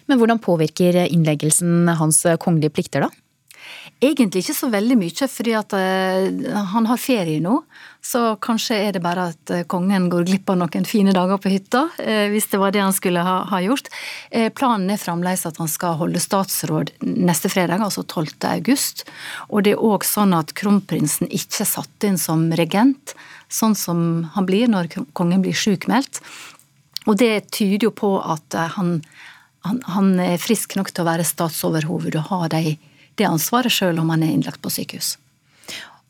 [0.08, 3.10] Men hvordan påvirker innleggelsen hans kongelige plikter, da?
[4.02, 7.60] Egentlig ikke så veldig mye, fordi at eh, han har ferie nå.
[8.02, 11.52] Så kanskje er det bare at eh, kongen går glipp av noen fine dager på
[11.54, 13.92] hytta, eh, hvis det var det han skulle ha, gjort.
[14.58, 18.42] Planen er fremdeles at han skal holde statsråd neste fredag, altså 12.
[18.50, 19.06] august.
[19.54, 23.14] Og det er òg sånn at kronprinsen ikke er satt inn som regent,
[23.54, 26.24] sånn som han blir når kongen blir sjukmeldt.
[27.06, 29.04] Og det tyder jo på at han,
[29.68, 32.80] han, han er frisk nok til å være statsoverhoved og ha de,
[33.22, 35.16] det ansvaret sjøl om han er innlagt på sykehus.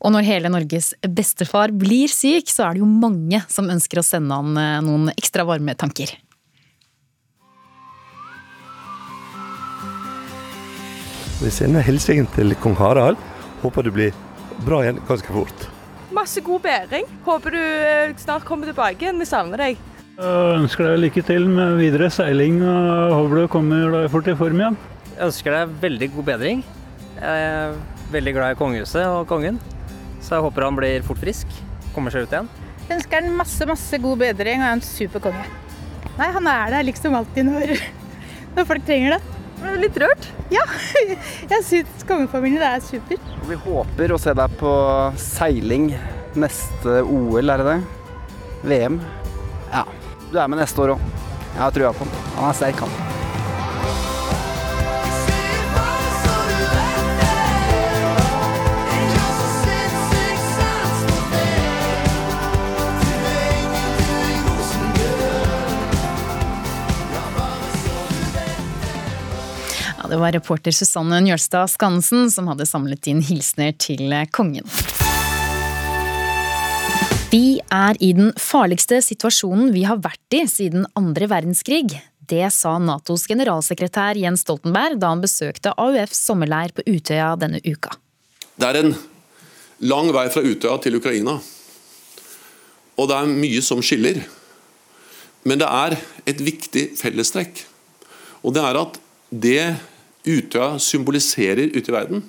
[0.02, 4.06] Og når hele Norges bestefar blir syk, så er det jo mange som ønsker å
[4.06, 6.10] sende han eh, noen ekstra varme tanker.
[11.42, 13.22] Vi sender hilsen til kong Harald.
[13.62, 14.18] Håper du blir
[14.66, 15.68] bra igjen ganske fort.
[16.14, 17.06] Masse god bedring.
[17.26, 19.22] Håper du eh, snart kommer tilbake igjen.
[19.22, 19.88] Vi savner deg.
[20.18, 24.38] Jeg ønsker deg lykke til med videre seiling og håper du kommer deg fort i
[24.38, 24.78] form igjen.
[25.14, 26.62] Jeg ønsker deg veldig god bedring.
[27.22, 27.76] Jeg er
[28.10, 29.60] veldig glad i kongehuset og kongen.
[30.22, 31.50] Så jeg håper han blir fort frisk,
[31.94, 32.48] kommer seg ut igjen.
[32.88, 35.44] Jeg ønsker han masse, masse god bedring og er en super konge.
[36.18, 37.76] Nei, han er der liksom alltid når,
[38.56, 39.38] når folk trenger det.
[39.62, 40.26] Er du litt rørt?
[40.50, 40.64] Ja,
[41.52, 43.22] jeg syns kongefamilien er super.
[43.46, 44.74] Vi håper å se deg på
[45.22, 45.92] seiling
[46.34, 47.80] neste OL, er det det?
[48.66, 48.98] VM?
[49.70, 49.86] Ja.
[50.32, 51.10] Du er med neste år òg.
[51.52, 52.22] Jeg har trua på han.
[52.40, 53.21] Han er sterk, han.
[70.12, 74.66] Det var reporter Susanne Njølstad Skansen som hadde samlet inn hilsener til kongen.
[77.30, 81.94] Vi er i den farligste situasjonen vi har vært i siden andre verdenskrig.
[82.28, 87.94] Det sa Natos generalsekretær Jens Stoltenberg da han besøkte AUFs sommerleir på Utøya denne uka.
[88.60, 88.92] Det er en
[89.80, 91.38] lang vei fra Utøya til Ukraina.
[93.00, 94.20] Og det er mye som skiller.
[95.48, 95.96] Men det er
[96.28, 97.64] et viktig fellestrekk.
[98.44, 99.00] Og det er at
[99.32, 99.64] det
[100.22, 102.22] Utøya symboliserer ute i verden,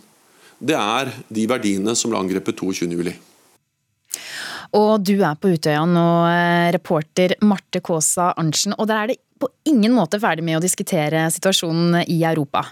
[0.64, 3.14] det er de verdiene som ble angrepet 22.07.
[4.74, 8.74] Og du er på Utøya nå, eh, reporter Marte Kaasa Arntzen.
[8.80, 12.64] Og der er det på ingen måte ferdig med å diskutere situasjonen i Europa.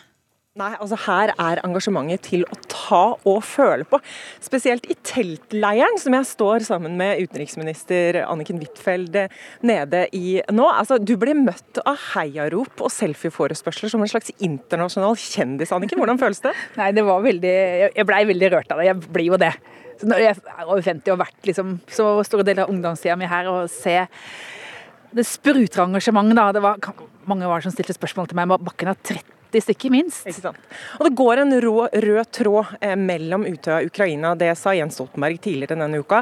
[0.62, 3.98] Nei, altså Her er engasjementet til å ta og føle på.
[4.44, 9.18] Spesielt i teltleiren, som jeg står sammen med utenriksminister Anniken Huitfeldt
[9.66, 10.68] nede i nå.
[10.70, 15.74] Altså, Du ble møtt av heiarop og selfieforespørsler som en slags internasjonal kjendis.
[15.74, 16.54] Anniken, hvordan føles det?
[16.80, 17.58] Nei, det var veldig
[17.96, 18.90] Jeg blei veldig rørt av det.
[18.92, 19.54] Jeg blir jo det.
[20.06, 23.30] Når jeg er over 50 og har vært liksom, så store deler av ungdomstida mi
[23.30, 24.00] her og se
[25.12, 26.52] det spruter engasjement, da.
[26.56, 26.78] Det var
[27.30, 30.24] mange var som stilte spørsmål til meg om bakken har 30 stykker minst.
[30.30, 30.70] Ikke sant.
[31.00, 34.96] Og Det går en rå, rød tråd eh, mellom Utøya og Ukraina, det sa Jens
[34.96, 36.22] Stoltenberg tidligere denne uka.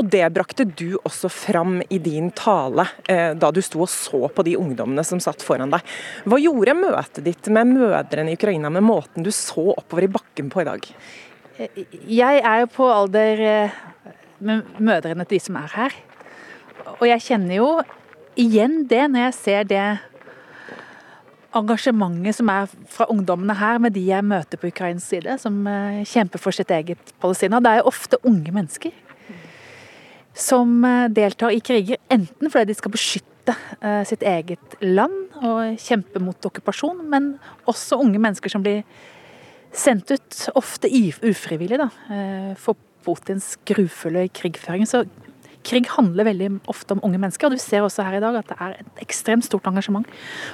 [0.00, 4.30] Og Det brakte du også fram i din tale eh, da du sto og så
[4.32, 5.84] på de ungdommene som satt foran deg.
[6.24, 10.48] Hva gjorde møtet ditt med mødrene i Ukraina med måten du så oppover i bakken
[10.52, 10.92] på i dag?
[12.08, 13.80] Jeg er jo på alder eh,
[14.40, 15.96] med mødrene til de som er her.
[16.98, 17.72] Og jeg kjenner jo
[18.40, 19.88] igjen det når jeg ser det
[21.56, 26.02] engasjementet som er fra ungdommene her, med de jeg møter på ukrainsk side, som eh,
[26.08, 27.60] kjemper for sitt eget Palestina.
[27.62, 28.94] Det er jo ofte unge mennesker
[30.36, 35.80] som eh, deltar i kriger, enten fordi de skal beskytte eh, sitt eget land og
[35.82, 37.34] kjempe mot okkupasjon, men
[37.70, 38.84] også unge mennesker som blir
[39.74, 41.86] sendt ut, ofte ufrivillig, da,
[42.58, 42.74] for
[43.06, 44.82] Putins grufulle krigføring.
[44.82, 45.04] Så
[45.66, 48.50] krig handler veldig ofte om unge mennesker, og du ser også her i dag at
[48.50, 50.06] det er et ekstremt stort engasjement.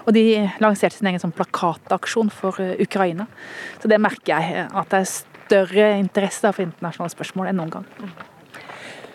[0.05, 0.25] Og de
[0.63, 3.29] lanserte sin egen sånn plakataksjon for Ukraina.
[3.83, 7.87] Så det merker jeg, at det er større interesse for internasjonale spørsmål enn noen gang.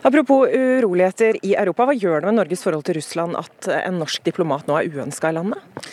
[0.02, 4.24] Apropos uroligheter i Europa, hva gjør det med Norges forhold til Russland at en norsk
[4.26, 5.92] diplomat nå er uønska i landet?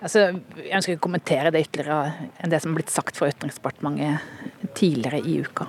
[0.00, 0.26] Altså,
[0.60, 4.76] jeg ønsker ikke å kommentere det ytterligere enn det som er blitt sagt fra Utenriksdepartementet
[4.76, 5.66] tidligere i uka.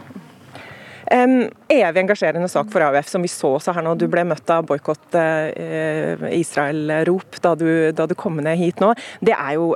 [1.12, 3.96] Evig engasjerende sak for AUF, som vi så også her nå.
[4.00, 7.54] Du ble møtt av boikott eh, Israel-rop da,
[7.98, 8.94] da, du kom ned hit nå.
[9.20, 9.72] Det er jo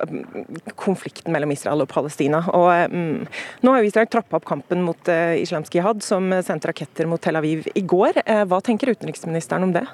[0.79, 2.43] konflikten mellom Israel og Palestina.
[2.55, 3.27] Og mm,
[3.65, 7.21] Nå har jo Israel trappa opp kampen mot eh, islamsk jihad, som sendte raketter mot
[7.21, 8.23] Tel Aviv i går.
[8.25, 9.85] Eh, hva tenker utenriksministeren om det?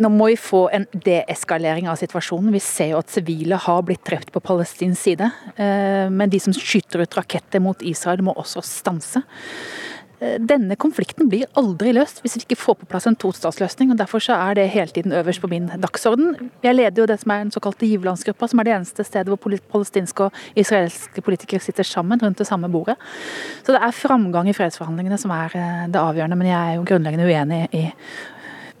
[0.00, 2.52] Nå må vi få en deeskalering av situasjonen.
[2.54, 5.30] Vi ser jo at sivile har blitt drept på palestinsk side.
[5.58, 9.24] Men de som skyter ut raketter mot Israel, må også stanse.
[10.22, 13.90] Denne konflikten blir aldri løst hvis vi ikke får på plass en tostatsløsning.
[13.90, 16.50] og Derfor så er det hele tiden øverst på min dagsorden.
[16.62, 19.56] Jeg leder jo det som er den såkalte giverlandsgruppa, som er det eneste stedet hvor
[19.74, 22.94] palestinske og israelske politikere sitter sammen rundt det samme bordet.
[23.66, 25.56] Så det er framgang i fredsforhandlingene som er
[25.90, 27.88] det avgjørende, men jeg er jo grunnleggende uenig i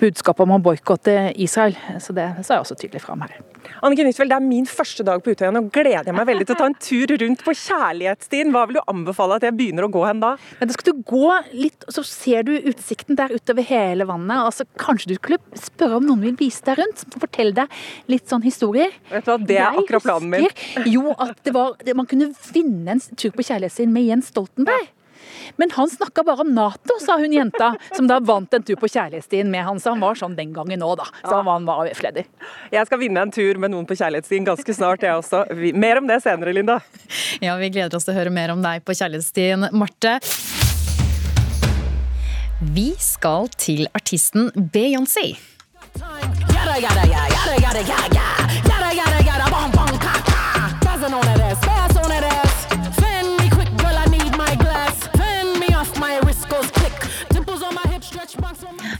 [0.02, 1.76] budskapet om å boikotte Israel.
[2.02, 3.38] Så det sa jeg også tydelig fram her.
[3.82, 5.52] Anniken Huitfeldt, det er min første dag på Utøya.
[5.54, 8.52] Nå gleder jeg meg veldig til å ta en tur rundt på Kjærlighetsstien.
[8.54, 10.34] Hva vil du anbefale at jeg begynner å gå hen da?
[10.60, 14.44] Men da skal du gå litt, så ser du utsikten der utover hele vannet.
[14.46, 18.30] og så Kanskje du skulle spørre om noen vil vise deg rundt, fortelle deg litt
[18.30, 18.94] sånn historier.
[19.10, 20.48] Vet du hva, Det er akkurat planen min.
[20.90, 24.90] Jo, at det var, man kunne vinne en tur på Kjærlighetsstien med Jens Stoltenberg.
[25.56, 28.90] Men han snakka bare om Nato, sa hun jenta, som da vant en tur på
[28.90, 29.80] Kjærlighetsstien med han.
[29.82, 31.08] Så han var sånn den gangen òg, da.
[31.22, 32.28] Så han var, han var AUF-leder.
[32.72, 35.44] Jeg skal vinne en tur med noen på Kjærlighetsstien ganske snart, jeg også.
[35.74, 36.80] Mer om det senere, Linda.
[37.44, 40.18] Ja, vi gleder oss til å høre mer om deg på Kjærlighetsstien, Marte.
[42.62, 45.32] Vi skal til artisten Beyoncé.
[46.82, 47.52] Yada,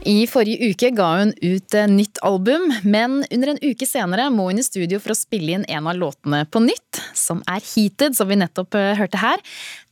[0.03, 4.59] I forrige uke ga hun ut nytt album, men under en uke senere må hun
[4.59, 8.27] i studio for å spille inn en av låtene på nytt, som er Heated, som
[8.27, 9.39] vi nettopp hørte her.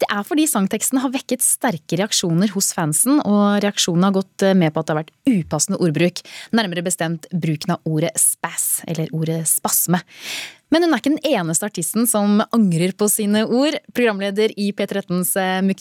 [0.02, 4.74] Det er fordi sangteksten har vekket sterke reaksjoner hos fansen, og reaksjonene har gått med
[4.74, 6.24] på at det har vært upassende ordbruk,
[6.58, 10.02] nærmere bestemt bruken av ordet spass, eller ordet spasme.
[10.70, 13.76] Men hun er ikke den eneste artisten som angrer på sine ord.
[13.96, 15.34] Programleder i P13s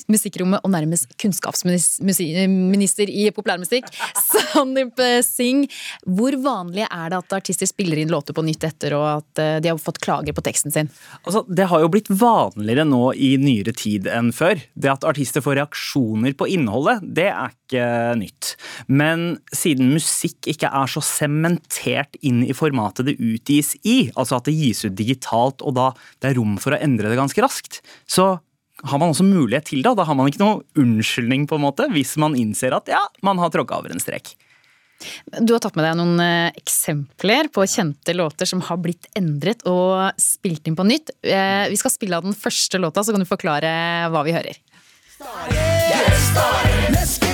[0.09, 3.89] Musikkrommet og nærmest kunnskapsminister i populærmusikk,
[4.29, 5.69] Sandeep Singh.
[6.09, 9.69] Hvor vanlig er det at artister spiller inn låter på nytt etter og at de
[9.71, 10.89] har fått klager på teksten sin?
[11.21, 14.57] Altså, det har jo blitt vanligere nå i nyere tid enn før.
[14.73, 17.85] Det at artister får reaksjoner på innholdet, det er ikke
[18.17, 18.55] nytt.
[18.89, 24.49] Men siden musikk ikke er så sementert inn i formatet det utgis i, altså at
[24.49, 25.89] det gis ut digitalt, og da
[26.21, 28.37] det er rom for å endre det ganske raskt, så
[28.87, 29.91] har man også mulighet til det.
[29.99, 33.41] Da har man ikke noe unnskyldning på en måte, hvis man innser at ja, man
[33.41, 34.35] har tråkka over en strek.
[35.39, 36.19] Du har tatt med deg noen
[36.59, 41.13] eksempler på kjente låter som har blitt endret og spilt inn på nytt.
[41.23, 43.71] Vi skal spille av den første låta, så kan du forklare
[44.11, 44.59] hva vi hører.
[46.89, 47.28] Let's get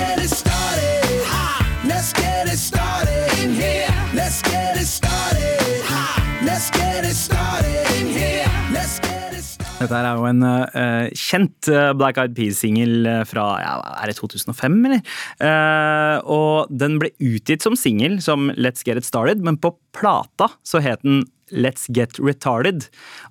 [9.86, 14.80] Dette er jo en uh, kjent uh, Black Eyed Peas-singel fra ja, er det 2005,
[14.88, 15.14] eller?
[15.38, 20.50] Uh, og den ble utgitt som singel som Let's Get It Started, men på plata
[20.66, 22.88] så het den Let's get retarded.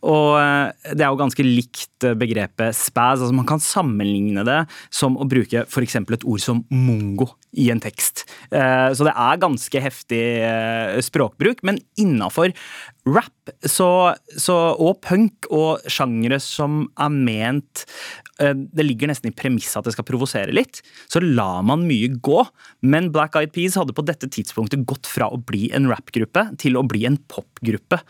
[0.07, 0.39] Og
[0.87, 3.19] det er jo ganske likt begrepet spaz.
[3.19, 5.97] altså Man kan sammenligne det som å bruke f.eks.
[5.99, 8.25] et ord som mongo i en tekst.
[8.51, 10.21] Så det er ganske heftig
[11.07, 12.53] språkbruk, men innafor
[13.05, 17.83] rap så, så, og punk og sjangere som er ment
[18.41, 20.81] Det ligger nesten i premisset at det skal provosere litt.
[21.11, 22.41] Så lar man mye gå.
[22.83, 26.75] Men Black Eyed Peas hadde på dette tidspunktet gått fra å bli en rapgruppe til
[26.75, 28.01] å bli en popgruppe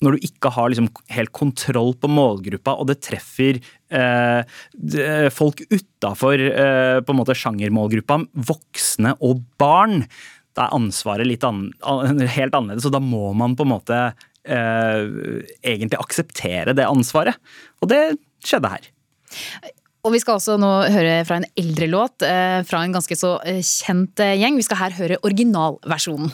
[0.00, 3.60] når du ikke har liksom helt kontroll på målgruppa, og det treffer
[3.92, 10.06] eh, folk utafor eh, sjangermålgruppa, voksne og barn,
[10.56, 12.88] da er ansvaret litt an, helt annerledes.
[12.88, 14.00] Og da må man på en måte
[14.48, 15.04] eh,
[15.60, 17.36] egentlig akseptere det ansvaret.
[17.84, 18.02] Og det
[18.46, 18.90] skjedde her.
[20.00, 23.36] Og vi skal også nå høre fra en eldre låt eh, fra en ganske så
[23.44, 24.56] kjent gjeng.
[24.56, 26.32] Vi skal her høre originalversjonen.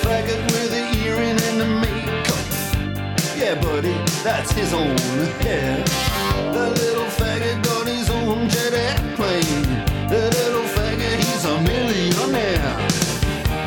[0.00, 0.49] Yeah,
[4.24, 4.96] that's his own
[5.40, 5.80] hair.
[6.52, 9.64] The little faggot got his own jet airplane.
[10.12, 12.72] The little faggot, he's a millionaire.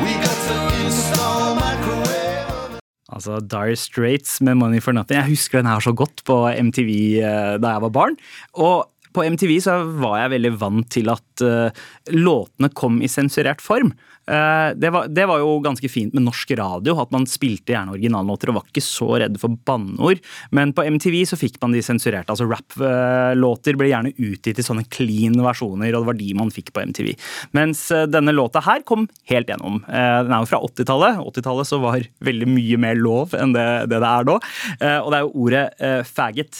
[0.02, 2.80] We got to install microwave.
[3.08, 5.18] Altså Dire Straits med Money for Nothing.
[5.18, 7.20] Jeg husker den her så godt på MTV
[7.62, 8.16] da jeg var barn.
[8.54, 13.62] Og på MTV så var jeg veldig vant til at uh, låtene kom i sensurert
[13.62, 13.92] form.
[14.24, 17.92] Uh, det, var, det, var, jo ganske fint med norsk radio, at man spilte gjerne
[17.92, 20.22] originallåter og var ikke så redd for banneord.
[20.56, 22.32] Men på MTV så fikk man de sensurerte.
[22.32, 26.72] altså Rap-låter ble gjerne utgitt i sånne clean versjoner, og det var de man fikk
[26.74, 27.12] på MTV.
[27.56, 29.82] Mens uh, denne låta her kom helt gjennom.
[29.84, 31.20] den er jo fra 80-tallet.
[31.34, 34.34] 80-tallet så var veldig mye mer lov enn det det, det er nå.
[34.36, 35.62] og det er jo ordet
[36.08, 36.58] faggot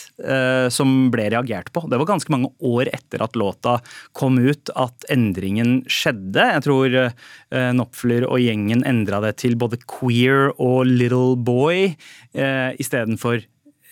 [0.74, 1.84] som ble reagert på.
[1.90, 3.76] Det var ganske mange år etter at låta
[4.16, 6.46] kom ut at endringen skjedde.
[6.54, 6.96] Jeg tror
[7.54, 11.92] Knopfler og gjengen endra det til både queer og little boy
[12.34, 13.44] uh, istedenfor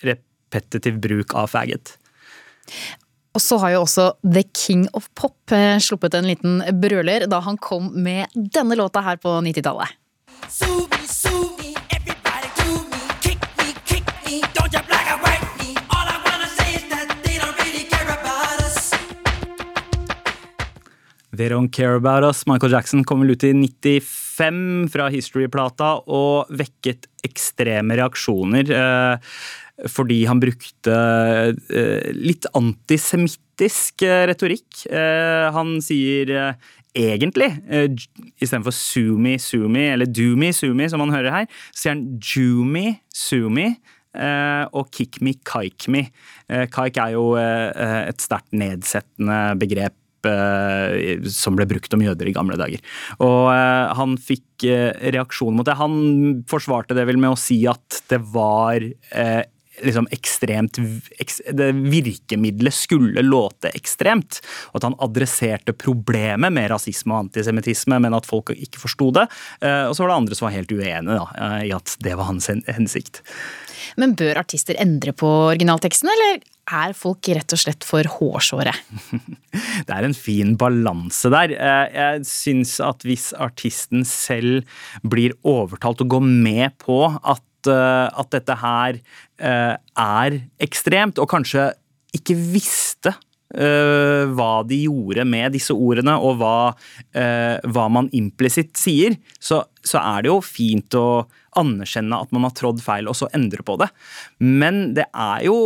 [0.03, 1.95] repetitiv bruk av faggot.
[3.33, 7.41] Og så har jo også The King of Pop eh, sluppet en liten brøler da
[7.45, 9.97] han kom med denne låta her på 90-tallet.
[21.33, 22.45] They Don't Care About Us.
[22.45, 28.69] Michael Jackson kom vel ut i 95 fra History-plata og vekket ekstreme reaksjoner.
[28.69, 29.39] Eh,
[29.89, 34.83] fordi han brukte eh, litt antisemittisk eh, retorikk.
[35.57, 36.35] Han sier
[36.93, 37.49] egentlig,
[38.37, 43.71] istedenfor sumi, sumi, eller doomy, sumi, som man hører her, sier han jumi, sumi.
[44.13, 46.03] og kick me, kike me.
[46.69, 52.83] Kike er jo et sterkt nedsettende begrep som ble brukt om jøder i gamle dager.
[53.23, 53.49] Og
[53.99, 54.67] han fikk
[55.13, 55.75] reaksjon mot det.
[55.79, 58.85] Han forsvarte det vel med å si at det var
[59.81, 64.39] liksom ekstremt det Virkemidlet skulle låte ekstremt.
[64.71, 69.27] Og at han adresserte problemet med rasisme og antisemittisme, men at folk ikke forsto det.
[69.61, 72.17] Eh, og så var det andre som var helt uenige da, eh, i at det
[72.19, 73.23] var hans hensikt.
[73.99, 76.43] Men bør artister endre på originalteksten, eller
[76.73, 78.73] er folk rett og slett for hårsåre?
[79.87, 81.51] Det er en fin balanse der.
[81.53, 84.63] Eh, jeg syns at hvis artisten selv
[85.03, 91.29] blir overtalt og går med på at Eh, at dette her eh, er ekstremt, og
[91.33, 91.71] kanskje
[92.15, 93.15] ikke visste
[93.53, 96.71] Uh, hva de gjorde med disse ordene, og hva,
[97.13, 101.03] hva man implisitt sier, så, så, er det jo fint å
[101.61, 103.91] anerkjenne at man har trådd feil, og så endre på det.
[104.41, 105.59] Men det er jo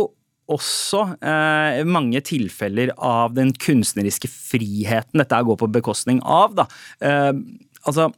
[0.48, 6.56] også eh, mange tilfeller av den kunstneriske friheten dette går på bekostning av.
[6.56, 6.66] da.
[7.86, 8.08] Altså,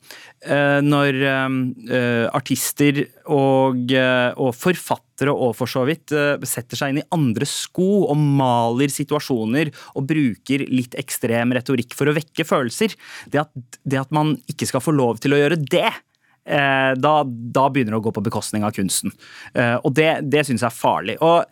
[0.46, 6.14] eh, når eh, artister og, eh, og, forfattere og for så vidt
[6.48, 12.08] setter seg inn i andre sko og maler situasjoner og bruker litt ekstrem retorikk for
[12.08, 12.96] å vekke følelser,
[13.28, 13.52] det at,
[13.84, 15.90] det at man ikke skal få lov til å gjøre det,
[16.44, 19.12] da, da, begynner det å gå på bekostning av kunsten.
[19.84, 21.16] Og det, det syns jeg er farlig.
[21.22, 21.44] Og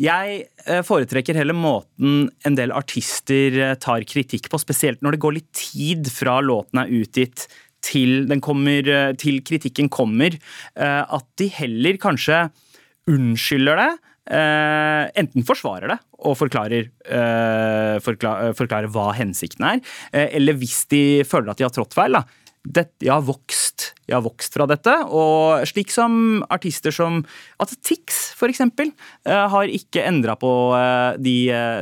[0.00, 5.50] jeg foretrekker heller måten en del artister tar kritikk på, spesielt når det går litt
[5.54, 7.46] tid fra låten er utgitt
[7.84, 10.36] til, kommer, eh, til kritikken kommer,
[10.76, 12.50] eh, at de heller kanskje
[13.08, 13.90] unnskylder det.
[14.30, 19.80] Uh, enten forsvarer det og forklarer, uh, forklar, forklarer hva hensikten er,
[20.14, 22.14] uh, eller hvis de føler at de har trådt feil.
[22.14, 22.20] Da.
[22.60, 24.92] Dette, jeg, har vokst, jeg har vokst fra dette.
[25.08, 27.22] Og slik som artister som
[27.62, 28.92] altså Tix, for eksempel,
[29.24, 30.52] har ikke endra på
[31.16, 31.36] de,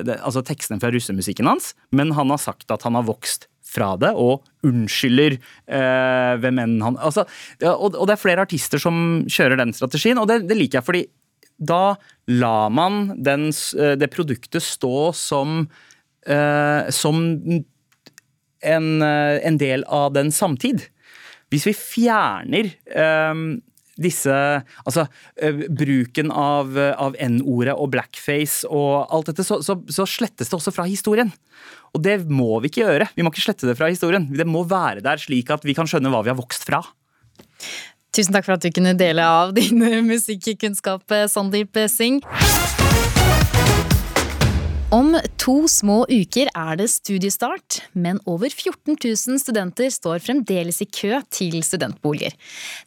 [0.07, 3.93] de, altså tekstene fra russemusikken hans, men han har sagt at han har vokst fra
[4.01, 7.27] det og unnskylder eh, hvem enn han altså,
[7.69, 10.89] og, og, det er flere artister som kjører den strategien, og det, det liker jeg
[10.89, 11.05] fordi
[11.59, 11.99] da
[12.31, 15.65] lar man den, eh, det produktet stå som,
[16.27, 17.23] eh, som
[18.61, 20.87] en, eh, en, del av den samtid.
[21.53, 22.69] Hvis vi fjerner
[23.33, 23.63] um,
[23.99, 24.31] disse
[24.85, 30.51] Altså uh, bruken av, av N-ordet og blackface og alt dette, så, så, så, slettes
[30.51, 31.33] det også fra historien.
[31.97, 33.09] Og det må vi ikke gjøre.
[33.17, 34.29] Vi må ikke slette det fra historien.
[34.29, 36.83] Det må være der slik at vi kan skjønne hva vi har vokst fra.
[38.15, 39.81] Tusen takk for at du kunne dele av din
[40.13, 42.78] musikkunnskap, Sandeep Singh.
[44.89, 50.87] Om to små uker er det studiestart, men over 14 000 studenter står fremdeles i
[50.89, 52.33] kø til studentboliger.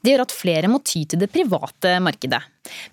[0.01, 2.39] Det gjør at flere må ty til det private markedet.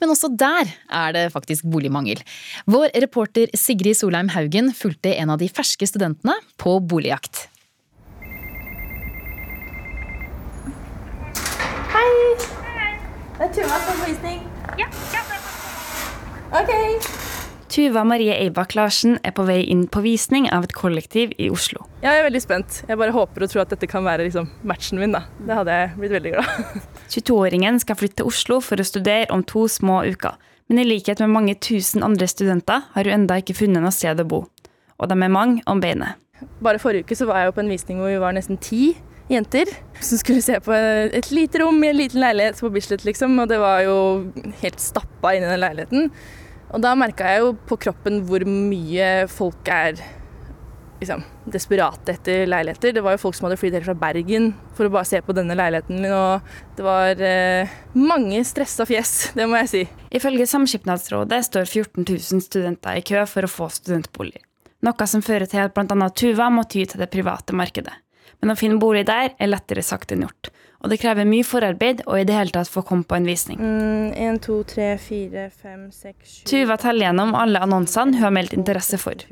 [0.03, 2.21] Men også der er det faktisk boligmangel.
[2.69, 7.47] Vår reporter Sigrid Solheim Haugen fulgte en av de ferske studentene på boligjakt.
[11.97, 12.13] Hei!
[12.77, 12.93] Hei.
[13.41, 14.45] Det er Tuva som på visning.
[14.77, 15.25] Ja, ja.
[16.61, 17.28] Ok.
[17.79, 21.85] Tuva Marie Eibak Larsen er på vei inn på visning av et kollektiv i Oslo.
[22.03, 22.79] Ja, jeg er veldig spent.
[22.89, 25.13] Jeg bare håper og tror at dette kan være liksom, matchen min.
[25.15, 25.21] Da.
[25.39, 26.49] Det hadde jeg blitt veldig glad
[27.15, 30.35] 22-åringen skal flytte til Oslo for å studere om to små uker.
[30.67, 34.25] Men i likhet med mange tusen andre studenter har hun enda ikke funnet noe sted
[34.25, 34.43] å bo.
[34.99, 36.19] Og de er mange om beinet.
[36.59, 38.89] Bare forrige uke så var jeg på en visning hvor vi var nesten ti
[39.31, 39.71] jenter
[40.01, 43.39] som skulle se på et lite rom i en liten leilighet på Bislett, liksom.
[43.39, 43.97] Og det var jo
[44.65, 46.11] helt stappa inni den leiligheten.
[46.69, 49.97] Og da merka jeg jo på kroppen hvor mye folk er
[51.01, 52.93] liksom, desperate etter leiligheter.
[52.93, 55.35] Det var jo folk som hadde flydd helt fra Bergen for å bare se på
[55.37, 56.05] denne leiligheten.
[56.05, 59.85] Og det var eh, mange stressa fjes, det må jeg si.
[60.19, 64.43] Ifølge Samskipnadsrådet står 14 000 studenter i kø for å få studentbolig.
[64.87, 66.11] Noe som fører til at bl.a.
[66.15, 67.97] Tuva må ty til det private markedet.
[68.39, 70.53] Men å finne bolig der er lettere sagt enn gjort.
[70.79, 73.59] Og det krever mye forarbeid og i det hele tatt få komme på en visning.
[73.59, 78.35] Mm, 1, 2, 3, 4, 5, 6, 7 Tuva teller gjennom alle annonsene hun har
[78.37, 79.25] meldt interesse for.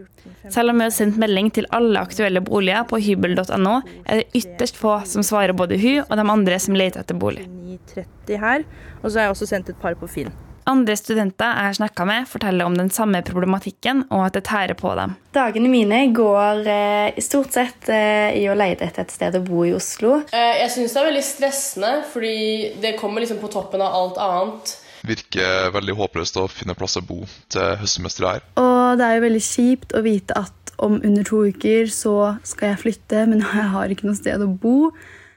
[0.50, 3.76] Selv om hun har sendt melding til alle aktuelle boliger på hybel.no,
[4.06, 7.46] er det ytterst få som svarer både hun og de andre som leter etter bolig.
[7.46, 8.66] 930 her,
[9.02, 10.34] og så har jeg også sendt et par på Finn.
[10.66, 14.74] Andre studenter jeg har snakka med, forteller om den samme problematikken, og at det tærer
[14.74, 15.12] på dem.
[15.36, 19.62] Dagene mine går eh, stort sett eh, i å lete etter et sted å bo
[19.62, 20.16] i Oslo.
[20.34, 22.38] Eh, jeg syns det er veldig stressende, fordi
[22.82, 24.72] det kommer liksom på toppen av alt annet.
[25.06, 27.20] virker veldig håpløst å finne plass å bo
[27.54, 28.48] til høstsemesteret her.
[28.58, 32.72] Og det er jo veldig kjipt å vite at om under to uker så skal
[32.72, 34.90] jeg flytte, men jeg har ikke noe sted å bo.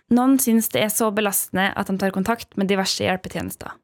[0.09, 3.77] Noen syns det er så belastende at de tar kontakt med diverse hjelpetjenester.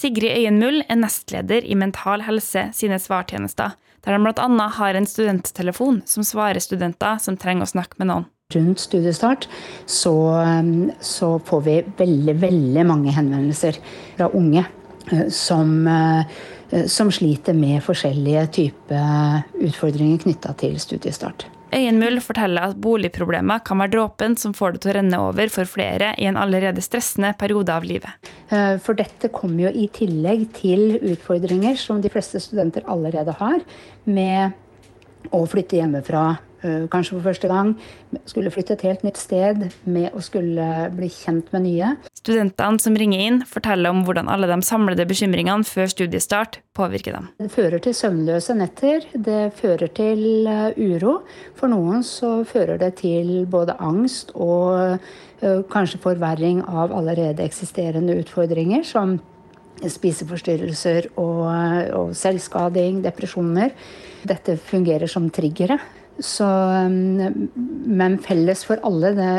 [0.00, 4.68] Sigrid Øyenmull er nestleder i Mental Helse sine svartjenester, der de bl.a.
[4.78, 8.24] har en studenttelefon som svarer studenter som trenger å snakke med noen.
[8.54, 9.44] Rundt studiestart
[9.84, 10.14] så,
[11.04, 13.76] så får vi veldig, veldig mange henvendelser
[14.16, 14.64] fra unge
[15.12, 21.44] eh, som, eh, som sliter med forskjellige typer utfordringer knytta til studiestart.
[21.70, 25.70] Øyenmull forteller at boligproblemer kan være dråpen som får det til å renne over for
[25.70, 28.30] flere i en allerede stressende periode av livet.
[28.50, 33.62] Eh, For dette kommer jo i tillegg til utfordringer som de fleste studenter allerede har,
[34.04, 36.24] med å flytte hjemmefra
[36.62, 37.74] kanskje for første gang,
[38.28, 41.94] skulle flytte et helt nytt sted, med å skulle bli kjent med nye.
[42.20, 47.30] Studentene som ringer inn, forteller om hvordan alle de samlede bekymringene før studiestart påvirker dem.
[47.40, 51.20] Det fører til søvnløse netter, det fører til eh, uro.
[51.58, 54.98] For noen så fører det til både angst og
[55.40, 59.18] eh, kanskje forverring av allerede eksisterende utfordringer, som
[59.80, 61.46] spiseforstyrrelser og,
[61.96, 63.72] og selvskading, depresjoner.
[64.28, 65.78] Dette fungerer som triggere.
[66.20, 67.48] Så, um,
[67.88, 69.32] men felles for alle, det,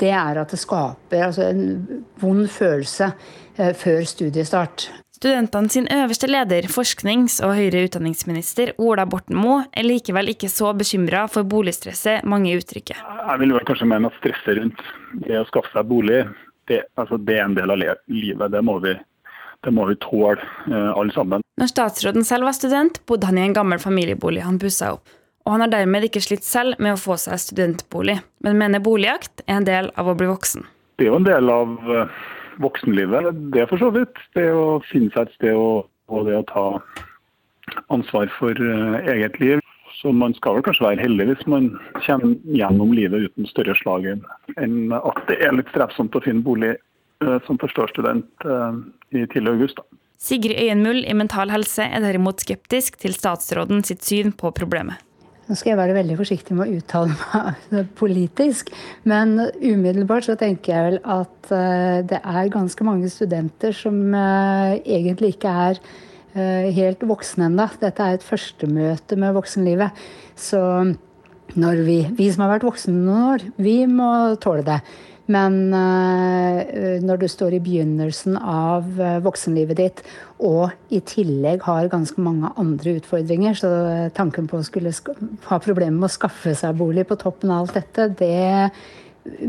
[0.00, 3.12] det er at det skaper altså, en vond følelse
[3.56, 4.88] eh, før studiestart.
[5.16, 10.74] Studentene sin øverste leder, forsknings- og høyere utdanningsminister Ola Borten Moe, er likevel ikke så
[10.76, 12.98] bekymra for boligstresset mange uttrykker.
[13.00, 14.82] Jeg vil vel kanskje mene at stresset rundt
[15.24, 16.24] det å skaffe seg bolig,
[16.68, 18.52] det, altså det er en del av livet.
[18.52, 18.92] Det må vi,
[19.64, 21.46] det må vi tåle, eh, alle sammen.
[21.56, 25.16] Når statsråden selv var student, bodde han i en gammel familiebolig han pussa opp.
[25.46, 29.44] Og han har dermed ikke slitt selv med å få seg studentbolig, men mener boligjakt
[29.46, 30.66] er en del av å bli voksen.
[30.98, 32.16] Det er jo en del av eh,
[32.64, 34.18] voksenlivet, det er for så vidt.
[34.34, 36.66] Det å finne seg et sted og, og det å ta
[37.94, 39.62] ansvar for eh, eget liv.
[40.00, 41.70] Så man skal vel kanskje være heldig hvis man
[42.02, 46.74] kommer gjennom livet uten større slag enn at det er litt strevsomt å finne bolig
[46.74, 48.50] eh, som førsteårsstudent
[49.14, 49.78] i tidlig august.
[49.78, 50.02] Da.
[50.18, 54.98] Sigrid Øyenmull i Mental Helse er derimot skeptisk til statsråden sitt syn på problemet.
[55.46, 58.72] Nå skal jeg være veldig forsiktig med å uttale meg politisk,
[59.06, 64.80] men umiddelbart så tenker jeg vel at eh, det er ganske mange studenter som eh,
[64.82, 65.78] egentlig ikke er
[66.34, 67.68] eh, helt voksne ennå.
[67.78, 70.02] Dette er et førstemøte med voksenlivet.
[70.34, 70.60] Så
[71.54, 74.10] når vi, vi som har vært voksne noen år, vi må
[74.42, 74.80] tåle det.
[75.32, 80.02] Men eh, når du står i begynnelsen av eh, voksenlivet ditt
[80.38, 83.70] og i tillegg har ganske mange andre utfordringer, så
[84.14, 85.16] tanken på å skulle sk-
[85.48, 88.70] ha problemer med å skaffe seg bolig på toppen av alt dette, det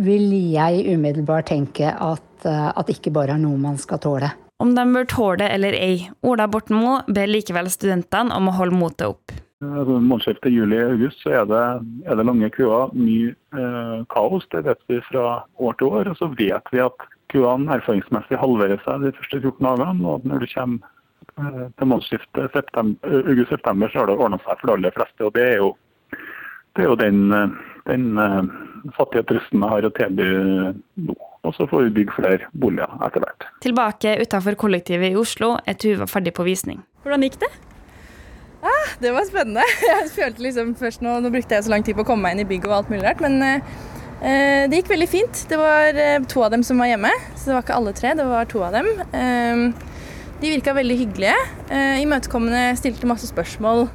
[0.02, 4.32] vil jeg umiddelbart tenke at, eh, at ikke bare er noe man skal tåle.
[4.58, 8.56] Om de bør tåle det eller ei, Ola Borten Moe ber likevel studentene om å
[8.58, 9.36] holde motet opp.
[9.62, 11.62] Altså, Månedsskiftet juli-august så er det,
[12.06, 14.46] er det lange køer, mye eh, kaos.
[14.54, 15.24] Det vet vi fra
[15.58, 16.12] år til år.
[16.12, 20.14] Og så vet vi at køene erfaringsmessig halverer seg de første 14 dagene.
[20.14, 20.94] Og når du kommer
[21.42, 25.26] eh, til månedsskiftet september- august-september, så har det ordna seg for de aller fleste.
[25.26, 25.74] Og det er jo,
[26.78, 28.42] det er jo den, eh, den eh,
[28.94, 30.32] fattige trøsten jeg har å tilby
[31.10, 31.18] nå.
[31.48, 33.50] Og så får vi bygge flere boliger etter hvert.
[33.64, 36.84] Tilbake utafor kollektivet i Oslo er Tuva ferdig på visning.
[37.06, 37.50] Hvordan gikk det?
[38.66, 39.64] Ah, det var spennende.
[39.90, 42.36] Jeg følte liksom først nå, nå brukte jeg så lang tid på å komme meg
[42.38, 45.44] inn i bygget og alt mulig rart, men eh, det gikk veldig fint.
[45.52, 48.16] Det var eh, to av dem som var hjemme, så det var ikke alle tre,
[48.18, 48.90] det var to av dem.
[49.14, 49.94] Eh,
[50.42, 51.38] de virka veldig hyggelige,
[51.70, 53.88] eh, imøtekommende, stilte masse spørsmål.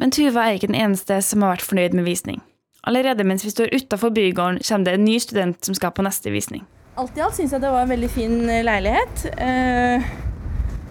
[0.00, 2.40] Men Tuva er ikke den eneste som har vært fornøyd med visning.
[2.86, 6.30] Allerede mens vi står utafor bygården, kommer det en ny student som skal på neste
[6.30, 6.64] visning.
[6.96, 9.26] Alt i alt syns jeg det var en veldig fin eh, leilighet.
[9.36, 10.06] Eh,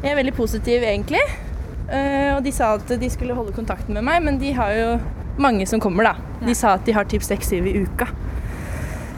[0.04, 1.22] Jeg er veldig positiv egentlig.
[1.90, 4.90] Eh, Og de sa at de skulle holde kontakten med meg, men de har jo
[5.42, 6.16] mange som kommer, da.
[6.46, 8.08] De sa at de har typ seks-syv i uka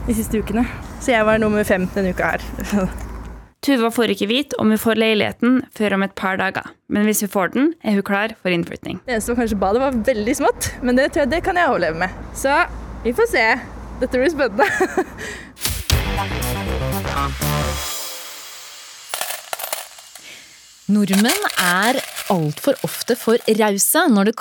[0.08, 0.64] de siste ukene.
[1.04, 2.46] Så jeg var nummer fem denne uka her.
[3.68, 7.24] Tuva får ikke vite om hun får leiligheten før om et par dager, men hvis
[7.26, 9.02] hun får den, er hun klar for innflytting.
[9.08, 11.68] Det eneste var kanskje badet var veldig smått, men det tror jeg det kan jeg
[11.74, 12.22] overleve med.
[12.38, 12.54] Så
[13.04, 13.46] vi får se.
[14.00, 14.68] Dette blir spennende.
[20.88, 22.00] Nordmenn er
[22.34, 24.32] altfor ofte for rause når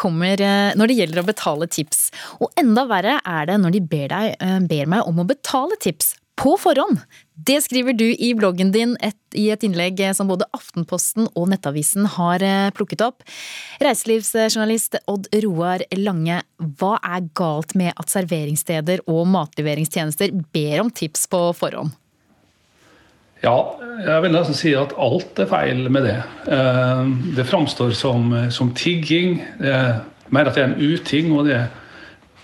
[0.44, 2.10] eh, når det gjelder å betale tips.
[2.40, 5.78] Og enda verre er det når de ber, deg, eh, ber meg om å betale
[5.80, 7.00] tips på forhånd.
[7.36, 12.08] Det skriver du i bloggen din et, i et innlegg som både Aftenposten og Nettavisen
[12.16, 13.24] har eh, plukket opp.
[13.80, 16.42] Reiselivsjournalist Odd Roar Lange,
[16.80, 21.96] hva er galt med at serveringssteder og matleveringstjenester ber om tips på forhånd?
[23.46, 23.56] Ja,
[24.02, 26.18] jeg vil nesten si at alt er feil med det.
[26.50, 27.02] Eh,
[27.36, 29.38] det framstår som, som tigging.
[29.60, 30.00] Det er
[30.34, 31.30] mer at det er en uting.
[31.36, 31.68] og det er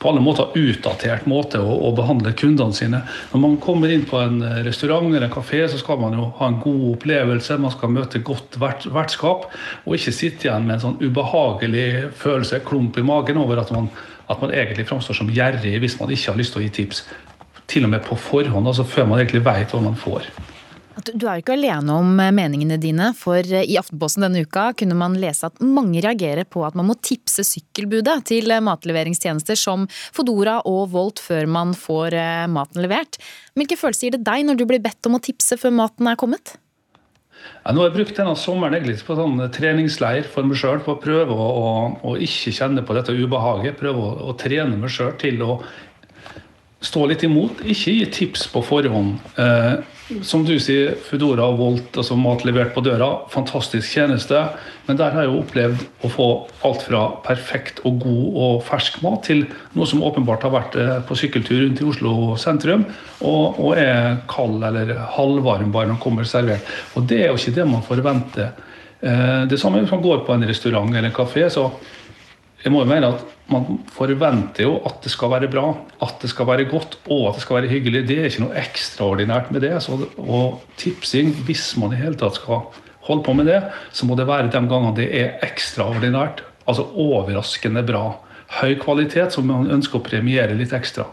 [0.03, 3.03] på alle måter utdatert måte å, å, behandle kundene sine.
[3.31, 6.49] Når man kommer inn på en restaurant eller en kafé, så skal man jo ha
[6.51, 7.59] en god opplevelse.
[7.63, 9.47] Man skal møte godt vert, vertskap,
[9.85, 13.91] og ikke sitte igjen med en sånn ubehagelig følelse, klump i magen, over at man,
[14.27, 17.05] at man egentlig framstår som gjerrig hvis man ikke har lyst til å gi tips.
[17.71, 20.27] Til og med på forhånd, altså før man egentlig vet hva man får.
[20.93, 24.69] Du er jo ikke alene om eh, meningene dine, for eh, i Aftenposten denne uka
[24.79, 29.59] kunne man lese at mange reagerer på at man må tipse sykkelbudet til eh, matleveringstjenester
[29.59, 32.17] som Fodora og Volt før man får
[32.53, 33.19] maten levert.
[33.57, 36.19] Hvilke følelser gir det deg når du blir bedt om å tipse før maten er
[36.21, 36.57] kommet?
[37.63, 40.97] Ja, nå har jeg brukt denne sommeren egentlig på sånn treningsleir for meg sjøl, for
[40.99, 41.71] å prøve å, å,
[42.11, 43.79] å, ikke kjenne på dette ubehaget.
[43.81, 45.57] Prøve å, å trene meg sjøl til å
[46.83, 47.63] stå litt imot.
[47.65, 49.19] Ikke gi tips på forhånd.
[49.41, 49.75] Eh,
[50.27, 54.41] som du sier, Foodora og Volt, altså mat levert på døra, fantastisk tjeneste.
[54.89, 56.27] Men der har jeg jo opplevd å få
[56.67, 59.45] alt fra perfekt og god og fersk mat til
[59.77, 62.85] noe som åpenbart har vært eh, på sykkeltur rundt i Oslo sentrum
[63.21, 66.67] og, og er kald eller halvvarm bare når den kommer servert.
[66.99, 68.53] Og det er jo ikke det man forventer.
[69.01, 71.49] Eh, det samme hvis man går på en restaurant eller en kafé.
[71.49, 71.71] så
[72.63, 75.67] jeg må jo mene at man forventer jo at det skal være bra,
[76.05, 78.05] at det skal være godt og at det skal være hyggelig.
[78.09, 79.75] Det er ikke noe ekstraordinært med det.
[79.83, 82.69] Så, og tipsing, hvis man i hele tatt skal
[83.09, 83.59] holde på med det,
[83.91, 86.45] så må det være de gangene det er ekstraordinært.
[86.71, 88.05] Altså overraskende bra.
[88.61, 91.09] Høy kvalitet som man ønsker å premiere litt ekstra.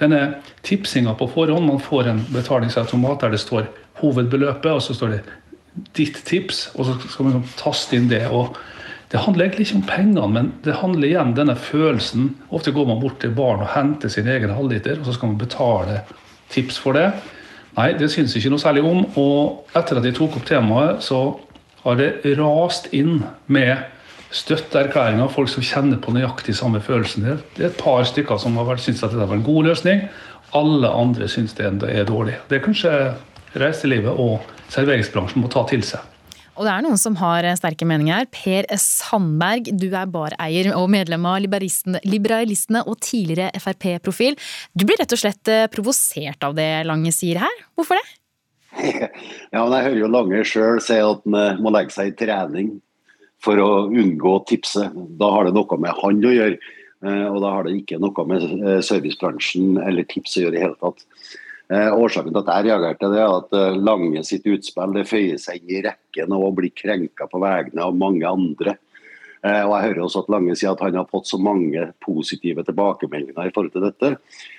[0.00, 3.70] Denne tipsinga på forhånd, man får en betalingsautomat der det står
[4.02, 5.22] hovedbeløpet, og så står det
[5.96, 8.26] ditt tips, og så skal man taste inn det.
[8.28, 8.58] og
[9.10, 12.28] det handler egentlig ikke om pengene, men det handler igjen denne følelsen.
[12.54, 15.40] Ofte går man bort til barn og henter sin egen halvliter, og så skal man
[15.40, 16.00] betale
[16.52, 17.08] tips for det.
[17.74, 19.02] Nei, det syns ikke noe særlig om.
[19.18, 21.24] Og etter at jeg tok opp temaet, så
[21.82, 23.82] har det rast inn med
[24.30, 25.24] støtteerklæringer.
[25.26, 27.26] av Folk som kjenner på nøyaktig samme følelsen.
[27.56, 30.06] Det er et par stykker som har syntes at dette var en god løsning.
[30.54, 32.38] Alle andre syns det er dårlig.
[32.46, 32.94] Det er kanskje
[33.58, 36.06] reiselivet og serveringsbransjen må ta til seg.
[36.60, 38.26] Og det er noen som har eh, sterke meninger her.
[38.28, 44.36] Per Sandberg, du er bareier og medlem av Liberalistene og tidligere Frp-profil.
[44.76, 47.62] Du blir rett og slett eh, provosert av det Lange sier her.
[47.78, 48.06] Hvorfor det?
[49.50, 52.74] Ja, men Jeg hører jo Lange sjøl si at han må legge seg i trening
[53.40, 54.84] for å unngå å tipse.
[54.92, 56.60] Da har det noe med han å gjøre.
[57.00, 58.44] Eh, og da har det ikke noe med
[58.84, 61.08] servicebransjen eller tips å gjøre i hele tatt.
[61.70, 65.38] Eh, årsaken til at jeg reagerte, det er at eh, Lange sitt utspill det føyer
[65.38, 68.74] seg i rekken av å bli krenka på vegne av mange andre.
[69.46, 72.64] Eh, og Jeg hører også at Lange sier at han har fått så mange positive
[72.66, 74.16] tilbakemeldinger i forhold til dette.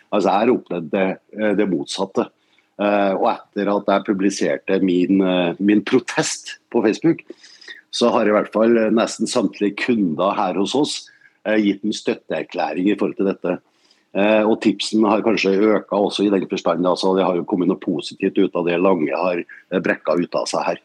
[0.07, 1.09] Altså Jeg har opplevd det,
[1.59, 2.28] det motsatte.
[2.82, 5.20] Og etter at jeg publiserte min,
[5.62, 7.20] min, protest på Facebook,
[7.93, 10.95] så har i hvert fall nesten samtlige kunder her hos oss
[11.62, 13.53] gitt en støtteerklæring i forhold til dette.
[14.12, 16.88] Eh, og tipsen har kanskje øka også i den forstand.
[16.88, 20.36] Altså det har jo kommet noe positivt ut av det Lange har eh, brekka ut
[20.36, 20.82] av seg her.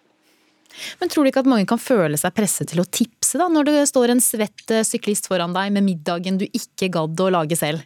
[1.01, 3.71] Men tror du ikke at mange kan føle seg presset til å tipse, da, når
[3.71, 7.59] det står en svett eh, syklist foran deg med middagen du ikke gadd å lage
[7.59, 7.83] selv?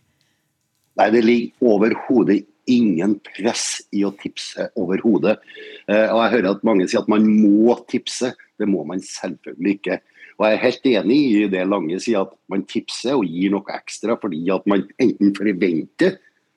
[1.01, 5.41] Nei, det ligger overhodet ingen press i å tipse overhodet.
[5.89, 8.29] Og jeg hører at mange sier at man må tipse.
[8.61, 9.97] Det må man selvfølgelig ikke.
[10.41, 13.75] Og Jeg er helt enig i det Lange sier, at man tipser og gir noe
[13.77, 16.15] ekstra fordi at man enten forventer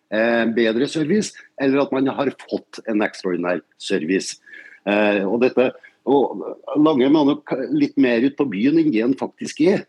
[0.07, 4.39] eh, bedre service, eller at man har fått en ekstraordinær service.
[4.87, 5.73] Eh, og dette,
[6.07, 6.45] og
[6.79, 9.83] Lange må nok litt mer ut på byen enn det han faktisk er.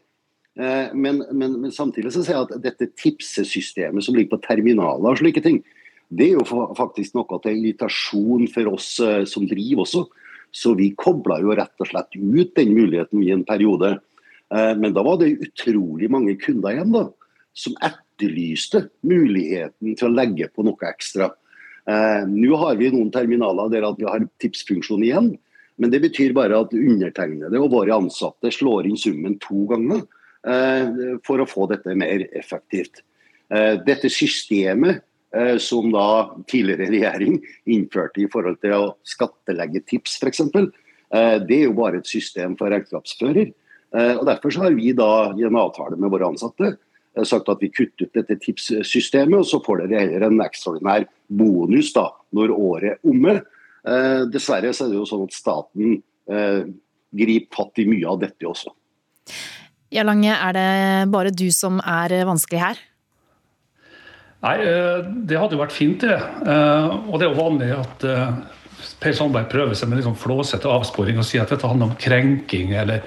[0.58, 5.14] Eh, men, men, men, samtidig så sier jeg at dette tipsesystemet som ligger på terminaler
[5.14, 5.62] og slike ting,
[6.10, 8.90] det er jo faktisk noe til invitasjon for oss
[9.30, 10.04] som driver også.
[10.54, 13.96] Så vi kobla jo rett og slett ut den muligheten i en periode.
[14.54, 17.08] Eh, men da var det utrolig mange kunder igjen da,
[17.58, 21.32] som etterlyste muligheten til å legge på noe ekstra.
[21.90, 25.32] Eh, nå har vi noen terminaler der vi har tipsfunksjon igjen.
[25.74, 30.04] Men det betyr bare at undertegnede og våre ansatte slår inn summen to ganger
[30.46, 33.02] eh, for å få dette mer effektivt.
[33.54, 35.02] Dette systemet
[35.58, 40.42] som da tidligere regjering innførte i forhold til å skattlegge tips f.eks.
[41.14, 43.52] Eh, det er jo bare et system for regnskapsfører.
[43.94, 47.62] Eh, og Derfor har vi da i en avtale med våre ansatte eh, sagt at
[47.62, 52.54] vi kutter ut dette tipssystemet, og så får dere heller en ekstraordinær bonus da, når
[52.54, 53.36] året er omme.
[53.84, 56.64] Eh, dessverre så er det jo sånn at staten eh,
[57.14, 58.74] griper fatt i mye av dette også.
[59.94, 60.70] Ja, Lange, er det
[61.12, 62.80] bare du som er vanskelig her?
[64.44, 66.16] Nei, eh, det hadde jo vært fint, det.
[66.44, 68.34] Eh, og det er jo vanlig at eh,
[69.00, 72.74] Per Sandberg prøver seg med liksom flåsete avsporing og sier at dette handler om krenking
[72.76, 73.04] eller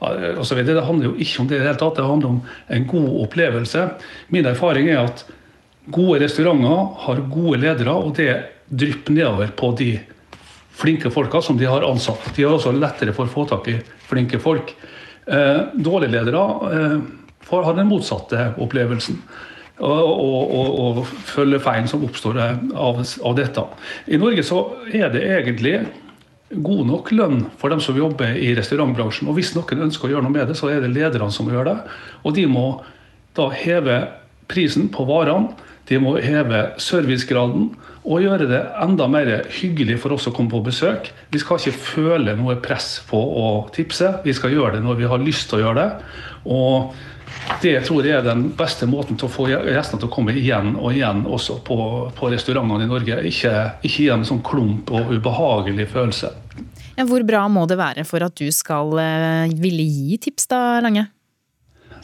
[0.00, 0.62] osv.
[0.64, 1.98] Det handler jo ikke om det i det hele tatt.
[1.98, 2.40] Det handler om
[2.74, 3.84] en god opplevelse.
[4.34, 5.26] Min erfaring er at
[5.92, 8.32] gode restauranter har gode ledere, og det
[8.70, 9.90] drypper nedover på de
[10.80, 12.30] flinke folka som de har ansatt.
[12.34, 13.76] De har også lettere for å få tak i
[14.08, 14.72] flinke folk.
[15.28, 16.46] Dårlige ledere
[17.50, 19.20] har den motsatte opplevelsen
[19.80, 23.64] og, og, og følge feil som oppstår av, av, dette.
[24.12, 24.62] I Norge så
[24.92, 25.74] er det egentlig
[26.50, 29.30] god nok lønn for dem som jobber i restaurantbransjen.
[29.30, 31.70] Og hvis noen ønsker å gjøre noe med det, så er det lederne som gjør
[31.70, 31.76] det.
[32.26, 32.66] Og de må
[33.38, 34.02] da heve
[34.50, 35.54] prisen på varene,
[35.90, 37.70] de må heve servicegraden
[38.06, 41.10] og gjøre det enda mer hyggelig for oss å komme på besøk.
[41.32, 45.08] Vi skal ikke føle noe press på å tipse, vi skal gjøre det når vi
[45.10, 46.12] har lyst til å gjøre det.
[46.46, 46.94] Og
[47.62, 50.74] det tror jeg er den beste måten til å få gjestene til å komme igjen
[50.76, 51.78] og igjen også på,
[52.16, 53.20] på restaurantene i Norge.
[53.28, 56.32] Ikke, ikke gi en sånn klump og ubehagelig følelse.
[57.00, 61.06] Hvor bra må det være for at du skal uh, ville gi tips, da, Lange?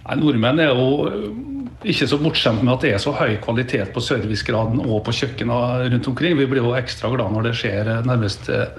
[0.06, 1.10] Nei, nordmenn er jo
[1.86, 5.90] ikke så bortskjemt med at det er så høy kvalitet på servicegraden og på kjøkkenene
[5.92, 6.36] rundt omkring.
[6.38, 8.70] Vi blir jo ekstra glad når det skjer nærmest uh,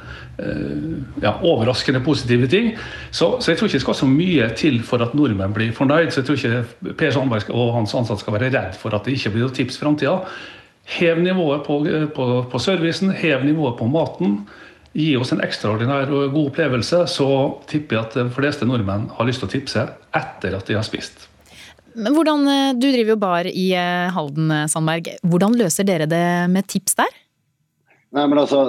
[1.21, 2.73] ja, overraskende positive ting.
[3.11, 6.11] Så, så, jeg tror ikke det skal så mye til for at nordmenn blir fornøyd.
[6.11, 9.17] Så jeg tror ikke Per Sandberg og hans ansatte skal være redd for at det
[9.17, 10.19] ikke blir noe tips i framtida.
[10.97, 11.81] Hev nivået på,
[12.15, 14.39] på, på servicen, hev nivået på maten.
[14.97, 17.27] Gi oss en ekstraordinær og god opplevelse, så
[17.69, 19.83] tipper jeg at de fleste nordmenn har lyst til å tipse
[20.17, 21.27] etter at de har spist.
[21.97, 22.45] Men hvordan,
[22.77, 25.11] Du driver jo bar i eh, Halden, Sandberg.
[25.25, 27.13] Hvordan løser dere det med tips der?
[28.15, 28.61] Nei, men altså,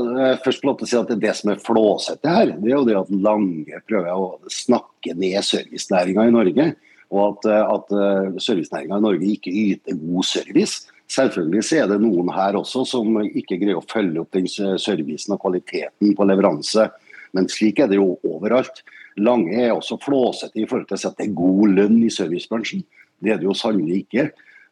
[0.42, 2.86] først lov til å si at Det, det som er flåsete her, det er jo
[2.88, 6.68] det at Lange prøver å snakke ned servicenæringa i Norge.
[7.08, 10.97] Og at, at eh, servicenæringa i Norge ikke yter god service.
[11.08, 15.34] Selvfølgelig så er det noen her også som ikke greier å følge opp den servicen
[15.34, 16.88] og kvaliteten på leveranse.
[17.36, 18.82] Men slik er det jo overalt.
[19.18, 22.12] Lange er også flåsete i forhold til å si at det er god lønn i
[22.12, 22.84] servicebransjen.
[23.18, 24.28] Det er det jo sannelig ikke.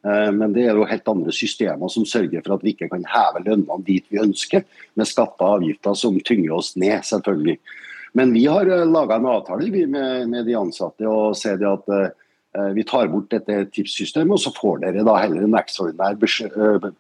[0.07, 3.07] Eh, men det er jo helt andre systemer som sørger for at vi ikke kan
[3.11, 4.65] heve lønnene dit vi ønsker,
[4.95, 7.59] med skatter og avgifter som tynger oss ned, selvfølgelig.
[8.17, 12.07] Men vi har eh, laga en avtale med, de ansatte og sier at uh,
[12.77, 16.17] vi tar bort dette tipssystemet, og så får dere da heller en ekstraordinær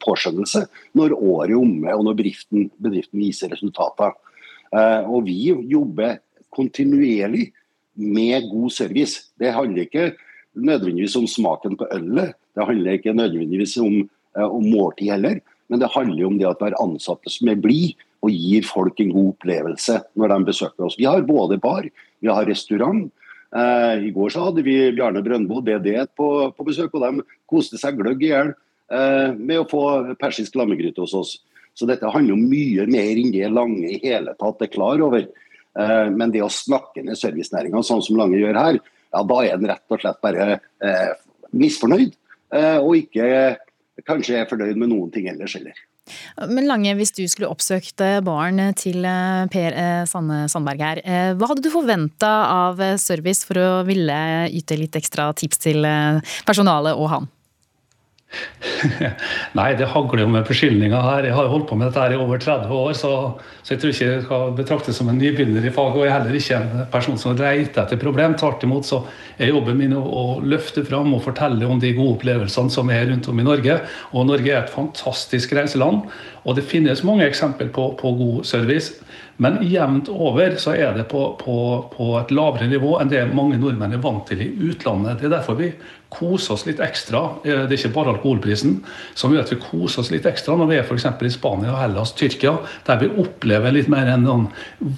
[0.04, 0.66] påskjønnelse
[0.98, 4.12] når året er omme og når bedriften, bedriften viser resultater.
[4.74, 5.38] Uh, og vi
[5.70, 6.18] jobber
[6.56, 7.50] kontinuerlig
[7.96, 9.30] med god service.
[9.40, 10.10] Det handler ikke
[10.56, 12.34] nødvendigvis om smaken på ølet.
[12.56, 16.60] Det handler ikke nødvendigvis om, eh, om måltid heller, men det handler om det at
[16.60, 20.86] vi har ansatte som er blide og gir folk en god opplevelse når de besøker
[20.86, 20.98] oss.
[20.98, 21.84] Vi har både bar,
[22.20, 23.12] vi har restaurant.
[23.56, 27.80] Eh, I går så hadde vi Bjarne Brøndbo, DD, på, på besøk, og de koste
[27.80, 29.82] seg gløgg i hjel eh, med å få
[30.20, 31.32] persisk lammegryte hos oss.
[31.76, 35.24] Så dette handler om mye mer enn det Lange i hele tatt er klar over.
[35.76, 38.80] Eh, men det å snakke ned servicenæringa sånn som Lange gjør her,
[39.14, 40.58] ja, da er en rett og slett bare
[41.56, 42.16] misfornøyd.
[42.82, 43.26] Og ikke
[44.04, 45.78] kanskje jeg er fornøyd med noen ting ellers heller.
[46.46, 51.00] Men Lange, hvis du skulle oppsøkt barn til eh, Per eh, Sandberg her,
[51.38, 54.18] hva hadde du forventa av service for å ville
[54.52, 55.88] yte litt ekstra tips til
[56.46, 57.32] personalet og han?
[59.58, 61.28] Nei, det hagler jo med beskyldninger her.
[61.28, 63.12] Jeg har holdt på med dette her i over 30 år, så,
[63.62, 65.96] så jeg tror ikke jeg skal betraktes som en nybegynner i faget.
[65.96, 68.36] Og jeg er heller ikke en person som leter etter problem.
[68.38, 69.02] Tvert imot så
[69.38, 73.30] er jobben min å løfte fram og fortelle om de gode opplevelsene som er rundt
[73.32, 73.80] om i Norge.
[74.12, 76.04] Og Norge er et fantastisk reiseland,
[76.44, 79.00] og det finnes mange eksempler på, på god service.
[79.42, 81.56] Men jevnt over så er det på, på,
[81.92, 85.18] på, et lavere nivå enn det mange nordmenn er vant til i utlandet.
[85.20, 85.74] Det er derfor vi
[86.16, 87.22] koser oss litt ekstra.
[87.44, 88.80] Eh, det er ikke bare alkoholprisen
[89.14, 91.06] som gjør at vi koser oss litt ekstra når vi er f.eks.
[91.06, 92.56] i Spania, Hellas, Tyrkia,
[92.88, 94.26] der vi opplever litt mer en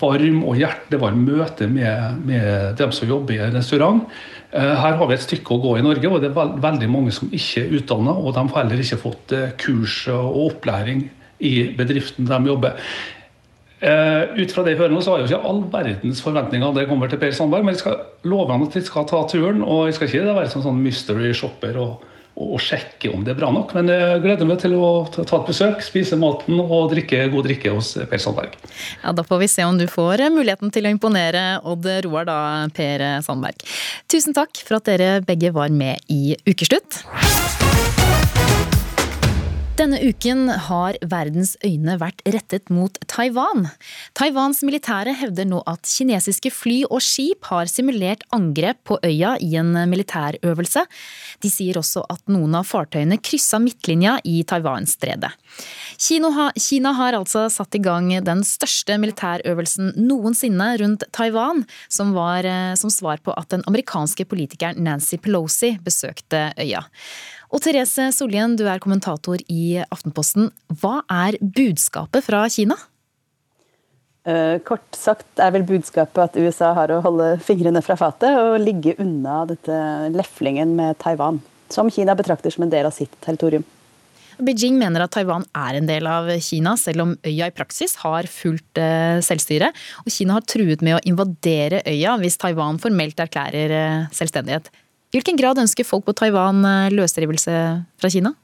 [0.01, 4.07] varm og hjertevarm møte med, med dem som jobber i restaurant.
[4.51, 7.13] Eh, her har vi et stykke å gå i Norge, og det er veldig mange
[7.15, 8.17] som ikke er utdanna.
[8.17, 11.09] Og de har heller ikke fått eh, kurs og opplæring
[11.45, 12.81] i bedriften de jobber.
[13.79, 16.73] Uh, ut fra det jeg hører nå, så har jeg jo ikke all verdens forventninger
[16.75, 19.63] det kommer til Per Sandberg, men jeg skal love han at jeg skal ta turen.
[19.63, 22.03] Og jeg skal ikke være sånn, sånn mystery shopper og,
[22.39, 23.77] og sjekke om det er bra nok.
[23.79, 27.77] Men jeg gleder meg til å ta et besøk, spise maten og drikke god drikke
[27.77, 28.59] hos Per Sandberg.
[29.05, 32.41] Ja, Da får vi se om du får muligheten til å imponere Odd Roar da,
[32.75, 33.63] Per Sandberg.
[34.11, 37.05] Tusen takk for at dere begge var med i Ukeslutt.
[39.79, 43.69] Denne uken har verdens øyne vært rettet mot Taiwan.
[44.19, 49.53] Taiwans militære hevder nå at kinesiske fly og skip har simulert angrep på øya i
[49.61, 50.83] en militærøvelse.
[51.39, 55.31] De sier også at noen av fartøyene kryssa midtlinja i Taiwan-stredet.
[56.03, 62.75] Kina har altså satt i gang den største militærøvelsen noensinne rundt Taiwan, som var eh,
[62.75, 66.83] som svar på at den amerikanske politikeren Nancy Pelosi besøkte øya.
[67.49, 70.51] Og Therese Solhjen, du er kommentator i Aftenposten.
[70.81, 72.77] Hva er budskapet fra Kina?
[74.29, 78.59] Uh, kort sagt er vel budskapet at USA har å holde fingrene fra fatet og
[78.61, 79.79] ligge unna dette
[80.13, 81.41] leflingen med Taiwan,
[81.73, 83.65] som Kina betrakter som en del av sitt territorium.
[84.39, 88.29] Beijing mener at Taiwan er en del av Kina, selv om øya i praksis har
[88.31, 89.73] fullt uh, selvstyre.
[90.05, 94.69] Og Kina har truet med å invadere øya hvis Taiwan formelt erklærer uh, selvstendighet.
[95.09, 97.57] I hvilken grad ønsker folk på Taiwan eh, løsrivelse
[98.01, 98.35] fra Kina?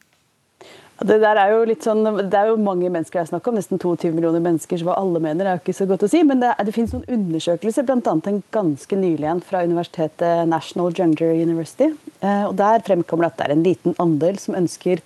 [1.02, 3.56] Det, der er jo litt sånn, det er jo mange mennesker det er snakk om,
[3.58, 4.78] nesten 22 millioner mennesker.
[4.78, 6.22] Så hva alle mener er jo ikke så godt å si.
[6.26, 8.14] Men det, det finnes noen undersøkelser, bl.a.
[8.30, 11.90] en ganske nylig en fra universitetet National Gender University.
[12.22, 15.02] Eh, og Der fremkommer det at det er en liten andel som ønsker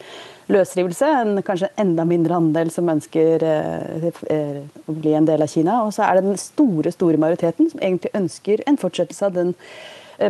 [0.53, 1.09] løsrivelse.
[1.25, 5.83] En kanskje enda mindre andel som ønsker eh, eh, å bli en del av Kina.
[5.89, 9.57] Og så er det den store, store majoriteten som egentlig ønsker en fortsettelse av den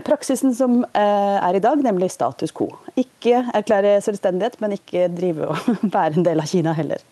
[0.04, 2.70] praksisen som eh, er i dag, nemlig status quo.
[2.98, 7.04] Ikke erklære selvstendighet, men ikke drive og være en del av Kina heller.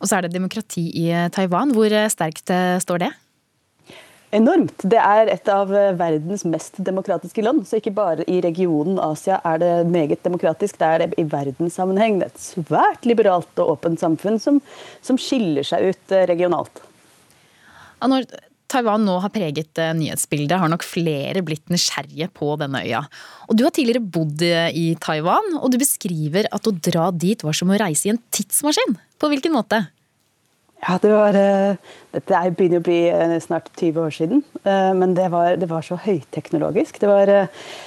[0.00, 1.74] Og så er det demokrati i eh, Taiwan.
[1.76, 2.52] Hvor sterkt
[2.82, 3.12] står det?
[4.34, 4.82] Enormt.
[4.82, 7.62] Det er et av verdens mest demokratiske land.
[7.68, 12.18] Så ikke bare i regionen Asia er det meget demokratisk, det er det i verdenssammenheng.
[12.18, 14.58] Det er et svært liberalt og åpent samfunn som,
[15.00, 16.82] som skiller seg ut regionalt.
[18.02, 18.26] Når
[18.70, 23.04] Taiwan nå har preget eh, nyhetsbildet, har nok flere blitt nysgjerrige på denne øya.
[23.48, 27.44] Og Du har tidligere bodd eh, i Taiwan, og du beskriver at å dra dit
[27.46, 28.98] var som å reise i en tidsmaskin.
[29.22, 29.86] På hvilken måte?
[30.84, 31.76] Ja, det var, uh,
[32.12, 35.82] Dette begynner å bli uh, snart 20 år siden, uh, men det var, det var,
[35.82, 36.98] så høyteknologisk.
[37.00, 37.32] Det var,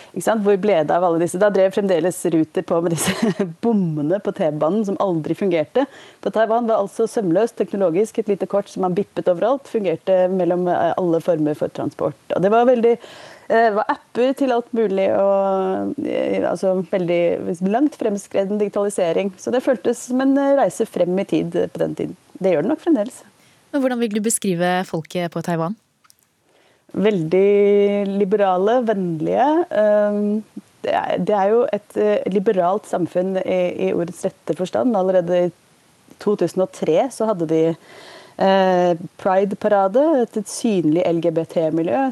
[0.09, 0.41] ikke sant?
[0.45, 1.37] Hvor ble det av alle disse?
[1.39, 3.13] Da drev fremdeles Ruter på med disse
[3.63, 5.85] bommene på T-banen som aldri fungerte.
[6.23, 8.17] På Taiwan var altså sømløst teknologisk.
[8.17, 12.17] Et lite kort som man bippet overalt, fungerte mellom alle former for transport.
[12.33, 12.95] Og det var veldig
[13.49, 15.95] det var apper til alt mulig og
[16.51, 19.33] altså veldig langt fremskreden digitalisering.
[19.41, 22.17] Så det føltes som en reise frem i tid på den tiden.
[22.39, 23.21] Det gjør det nok fremdeles.
[23.69, 25.75] Men Hvordan vil du beskrive folket på Taiwan?
[26.89, 29.47] Veldig liberale, vennlige.
[29.77, 30.41] Ehm,
[30.81, 34.95] det er jo et eh, liberalt samfunn i ordets rette forstand.
[34.97, 35.51] Allerede i
[36.23, 42.07] 2003 så hadde de eh, Pride-parade, et synlig LGBT-miljø.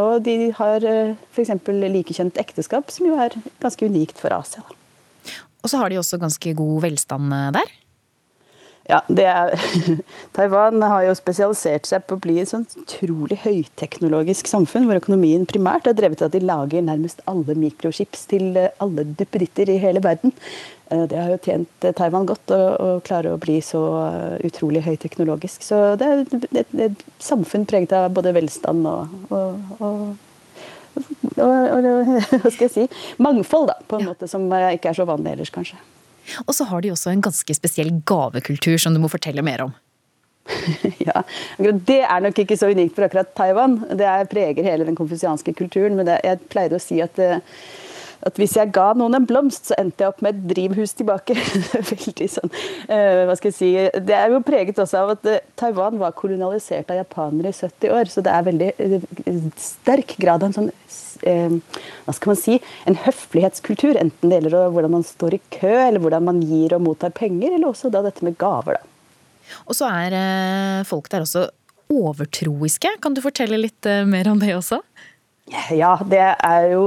[0.00, 1.52] Og de har eh, f.eks.
[1.68, 4.64] likekjønt ekteskap, som jo er ganske unikt for Asia.
[5.60, 7.76] Og så har de også ganske god velstand der?
[8.88, 9.52] Ja, er,
[10.36, 15.44] Taiwan har jo spesialisert seg på å bli et sånn utrolig høyteknologisk samfunn, hvor økonomien
[15.48, 19.78] primært er drevet av at de lager nærmest alle mikrochips til eh, alle duppeditter i
[19.82, 20.32] hele verden.
[20.90, 23.82] Eh, det har jo tjent eh, Taiwan godt å, å klare å bli så
[24.48, 25.62] utrolig høyteknologisk.
[25.66, 30.02] Så det er et, et samfunn preget av både velstand og, og, og
[31.40, 31.84] og, og,
[32.42, 32.82] hva skal jeg si,
[33.22, 35.78] mangfold, da, på en måte som ikke er så vanlig ellers, kanskje.
[36.46, 39.76] Og så har de også en ganske spesiell gavekultur som du må fortelle mer om.
[41.06, 41.22] ja,
[41.86, 43.80] Det er nok ikke så unikt for akkurat Taiwan.
[43.96, 45.96] Det er, preger hele den konfusianske kulturen.
[45.98, 47.40] Men jeg pleier å si at, eh,
[48.26, 51.36] at, hvis jeg ga noen en blomst, så endte jeg opp med et drivhus tilbake.
[51.92, 52.54] Veldig sånn,
[52.90, 53.70] uh, hva skal jeg si.
[54.06, 57.96] Det er jo preget også av at uh, Taiwan var kolonialisert av japanere i 70
[57.96, 58.12] år.
[58.12, 58.72] Så det er veldig
[59.60, 62.58] sterk grad av en sånn eh, hva skal man si,
[62.88, 63.98] en høflighetskultur.
[64.00, 67.54] Enten det gjelder hvordan man står i kø, eller hvordan man gir og mottar penger,
[67.54, 68.80] eller også da dette med gaver.
[68.80, 68.86] Da.
[69.66, 71.48] Og så er eh, folk der også
[71.90, 72.96] overtroiske.
[73.02, 74.80] Kan du fortelle litt eh, mer om det også?
[75.74, 76.82] Ja, det er jo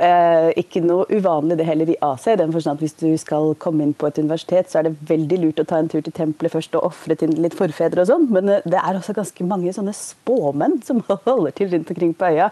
[0.00, 2.34] eh, ikke noe uvanlig det heller i Asia.
[2.34, 4.96] i den forstand at Hvis du skal komme inn på et universitet, så er det
[5.08, 8.10] veldig lurt å ta en tur til tempelet først og ofre til litt forfedre og
[8.10, 8.26] sånn.
[8.34, 12.32] Men eh, det er også ganske mange sånne spåmenn som holder til rundt omkring på
[12.34, 12.50] øya.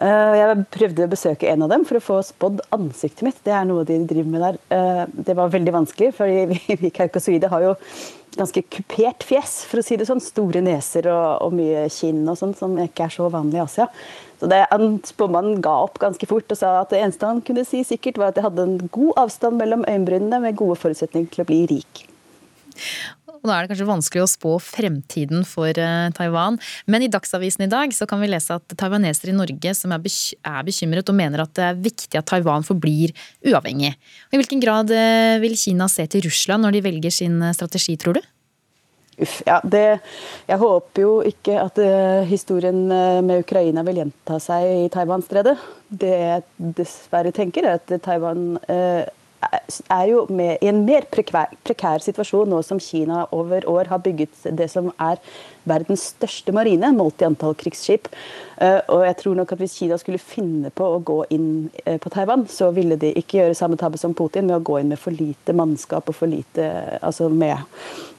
[0.00, 3.42] Eh, jeg prøvde å besøke en av dem for å få spådd ansiktet mitt.
[3.44, 4.58] Det er noe de driver med der.
[4.72, 6.30] Eh, det var veldig vanskelig, for
[6.80, 7.74] vi, kaukasoide har jo
[8.38, 10.22] ganske kupert fjes, for å si det sånn.
[10.24, 13.90] Store neser og, og mye kinn og sånn, som ikke er så vanlig i Asia.
[14.40, 14.62] Så det,
[15.04, 18.32] Spåmannen ga opp ganske fort og sa at det eneste han kunne si sikkert, var
[18.32, 22.06] at jeg hadde en god avstand mellom øyenbrynene med gode forutsetninger til å bli rik.
[23.40, 26.58] Og da er det kanskje vanskelig å spå fremtiden for eh, Taiwan.
[26.90, 30.02] Men i Dagsavisen i dag så kan vi lese at taiwanesere i Norge som er,
[30.66, 33.14] bekymret og mener at det er viktig at Taiwan forblir
[33.46, 33.94] uavhengig.
[34.30, 37.96] I hvilken grad eh, vil Kina se til Russland når de velger sin eh, strategi,
[38.00, 38.28] tror du?
[39.20, 40.00] Uff, ja, det,
[40.48, 45.52] jeg håper jo ikke at uh, historien med Ukraina vil gjenta seg i Taiwan-stredet.
[45.92, 49.04] Det jeg dessverre tenker, er at Taiwan uh,
[49.40, 54.44] er jo i en mer prekær, prekær, situasjon nå som Kina over år har bygget
[54.56, 55.20] det som er
[55.68, 58.08] verdens største marine, målt i antall krigsskip.
[58.60, 61.98] Eh, og jeg tror nok at Hvis Kina skulle finne på å gå inn eh,
[62.00, 64.92] på Taiwan, så ville de ikke gjøre samme tabbe som Putin med å gå inn
[64.92, 66.66] med for lite mannskap og for lite
[67.00, 67.60] altså med,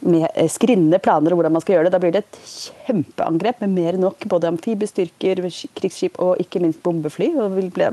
[0.06, 1.96] med skrinnende planer om hvordan man skal gjøre det.
[1.96, 2.42] Da blir det et
[2.88, 5.46] kjempeangrep med mer enn nok både amfibiestyrker,
[5.78, 7.34] krigsskip og ikke minst bombefly.
[7.38, 7.90] og vil bli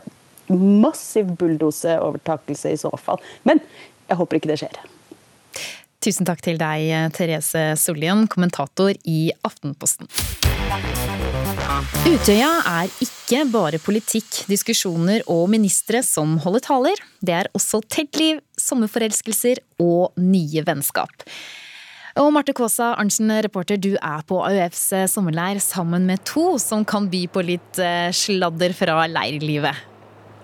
[0.53, 3.21] massiv bulldoseovertakelse i så fall.
[3.49, 3.61] Men
[4.09, 4.81] jeg håper ikke det skjer.
[5.99, 10.07] Tusen takk til deg, Therese Sollien, kommentator i Aftenposten.
[12.09, 17.03] Utøya er ikke bare politikk, diskusjoner og ministre som holder taler.
[17.21, 21.27] Det er også teltliv, sommerforelskelser og nye vennskap.
[22.19, 27.07] Og Marte Kaasa Arntzen, reporter, du er på AUFs sommerleir sammen med to som kan
[27.11, 29.88] by på litt eh, sladder fra leirlivet.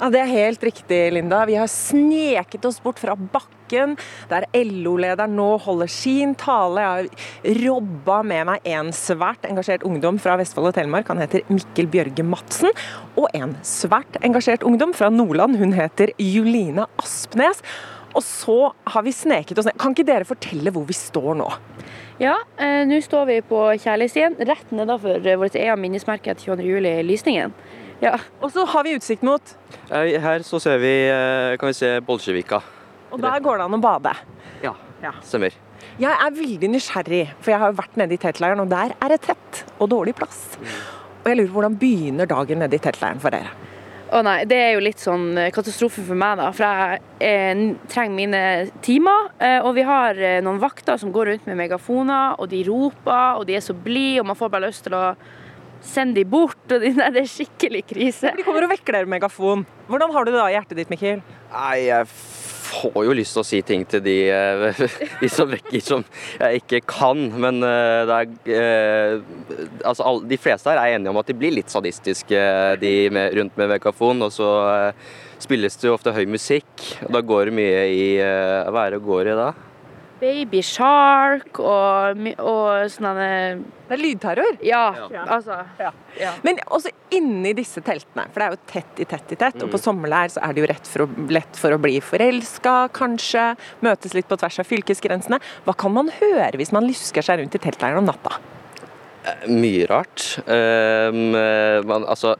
[0.00, 1.44] Ja, Det er helt riktig, Linda.
[1.46, 3.94] Vi har sneket oss bort fra bakken,
[4.28, 6.82] der LO-lederen nå holder sin tale.
[6.82, 11.12] Jeg har robba med meg en svært engasjert ungdom fra Vestfold og Telemark.
[11.12, 12.74] Han heter Mikkel Bjørge Madsen.
[13.14, 15.60] Og en svært engasjert ungdom fra Nordland.
[15.62, 17.62] Hun heter Juline Aspnes.
[18.14, 18.58] Og så
[18.90, 19.78] har vi sneket oss ned.
[19.78, 21.48] Kan ikke dere fortelle hvor vi står nå?
[22.18, 26.68] Ja, eh, nå står vi på Kjærlighetsstien, rett nedenfor vårt eget minnesmerke til 22.
[26.76, 27.54] juli, Lysningen.
[28.04, 28.18] Ja.
[28.44, 29.54] Og så har vi utsikt mot
[29.88, 32.60] Her så ser vi, eh, kan vi se Bolsjevika.
[33.14, 34.12] Og der går det an å bade?
[34.64, 35.12] Ja, ja.
[35.22, 35.54] stemmer.
[36.00, 39.14] Jeg er veldig nysgjerrig, for jeg har jo vært nede i teltleiren, og der er
[39.14, 40.56] det tett og dårlig plass.
[41.22, 43.52] Og jeg lurer på Hvordan begynner dagen nede i teltleiren for dere?
[44.14, 46.50] Å nei, Det er jo litt sånn eh, katastrofe for meg, da.
[46.54, 48.42] For jeg eh, trenger mine
[48.84, 49.30] timer.
[49.38, 53.40] Eh, og vi har eh, noen vakter som går rundt med megafoner, og de roper,
[53.40, 55.06] og de er så blide, og man får bare lyst til å
[55.84, 56.60] Send de bort.
[56.72, 58.32] og Det er skikkelig krise.
[58.36, 59.66] De kommer og vekker dere megafon.
[59.90, 61.22] Hvordan har du det da i hjertet ditt, Mikkel?
[61.52, 62.08] Nei, jeg
[62.74, 64.80] får jo lyst til å si ting til de, eh,
[65.22, 66.04] de som vekker som
[66.38, 67.26] jeg ikke kan.
[67.40, 71.54] Men eh, det er, eh, altså, de fleste her er enige om at de blir
[71.54, 72.40] litt sadistiske,
[72.82, 74.24] de med, rundt med megafon.
[74.26, 74.48] Og så
[75.42, 76.72] spilles det jo ofte høy musikk,
[77.04, 78.04] og da går det mye i
[78.72, 79.52] Hva er det går i da?
[80.24, 83.28] Baby Shark og, og sånne
[83.84, 84.58] Det er lydterror?
[84.64, 85.24] Ja, ja.
[85.36, 85.58] altså.
[85.80, 85.90] Ja.
[86.16, 86.32] Ja.
[86.46, 89.66] Men også inni disse teltene, for det er jo tett i tett i tett, mm.
[89.66, 89.84] og på mm.
[89.84, 93.46] sommerleir så er det jo for å, lett for å bli forelska, kanskje.
[93.84, 95.40] Møtes litt på tvers av fylkesgrensene.
[95.66, 98.38] Hva kan man høre hvis man lusker seg rundt i teltleiren om natta?
[99.24, 100.30] Eh, mye rart.
[100.46, 101.34] Um,
[101.88, 102.36] man, altså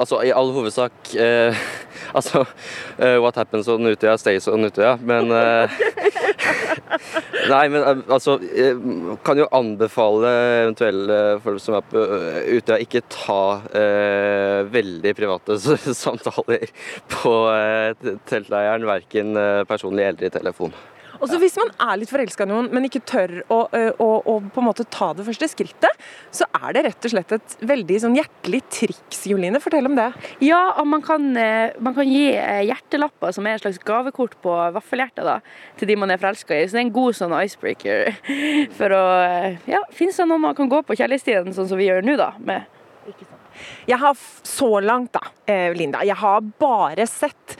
[0.00, 1.58] Altså i all hovedsak eh,
[2.16, 4.96] Altså uh, What happens on Utøya stays on Utøya.
[5.00, 5.74] Men eh,
[7.52, 8.38] Nei, men eh, altså
[9.24, 10.32] Kan jo anbefale
[10.62, 12.04] eventuelle folk som er på
[12.52, 13.42] Utøya, ikke ta
[13.76, 15.58] eh, veldig private
[16.04, 16.68] samtaler
[17.12, 18.88] på eh, teltleiren.
[18.88, 19.36] Verken
[19.68, 20.74] personlig eller i telefon.
[21.22, 24.34] Og så Hvis man er litt forelska i noen, men ikke tør å, å, å,
[24.42, 26.02] på en måte ta det første skrittet,
[26.34, 29.60] så er det rett og slett et veldig sånn hjertelig triks, Joline.
[29.62, 30.08] Fortell om det.
[30.42, 35.26] Ja, og man kan, man kan gi hjertelapper som er et slags gavekort på vaffelhjertet
[35.28, 35.38] da,
[35.78, 36.66] til de man er forelska i.
[36.66, 38.10] Så det er en god sånn icebreaker
[38.78, 39.04] for å
[39.70, 42.32] ja, finne seg noen man kan gå på kjærlighetstiden, sånn som vi gjør nå, da.
[42.42, 42.66] med
[43.86, 45.22] jeg har så langt, da,
[45.76, 47.56] Linda, jeg har bare sett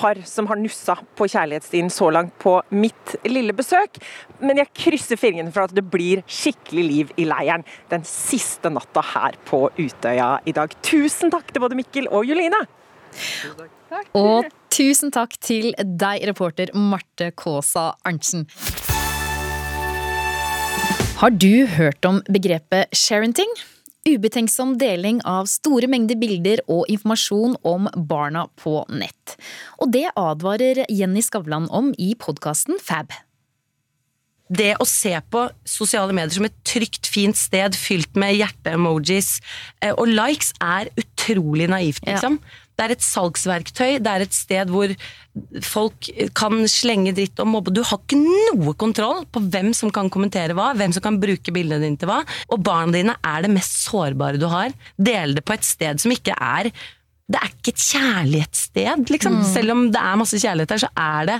[0.00, 4.00] par som har nussa på kjærlighetsstien så langt på mitt lille besøk.
[4.40, 9.04] Men jeg krysser fingrene for at det blir skikkelig liv i leiren den siste natta
[9.12, 10.72] her på Utøya i dag.
[10.86, 12.64] Tusen takk til både Mikkel og Juline.
[14.16, 18.46] Og tusen takk til deg, reporter Marte Kaasa Arntzen.
[21.20, 23.50] Har du hørt om begrepet sharenting?
[24.08, 29.36] Ubetenksom deling av store mengder bilder og informasjon om barna på nett.
[29.80, 33.12] Og det advarer Jenny Skavlan om i podkasten Fab.
[34.50, 39.36] Det å se på sosiale medier som et trygt, fint sted fylt med hjerte-emojis
[39.78, 42.40] eh, og likes er utrolig naivt, liksom.
[42.80, 44.92] Det er et salgsverktøy, det er et sted hvor
[45.68, 47.74] folk kan slenge dritt og mobbe.
[47.76, 51.52] Du har ikke noe kontroll på hvem som kan kommentere hva, hvem som kan bruke
[51.52, 52.22] bildene dine til hva.
[52.48, 54.72] Og barna dine er det mest sårbare du har.
[54.96, 56.72] Del det på et sted som ikke er
[57.30, 59.36] Det er ikke et kjærlighetssted, liksom.
[59.38, 59.44] Mm.
[59.52, 61.36] Selv om det er masse kjærlighet der, så er det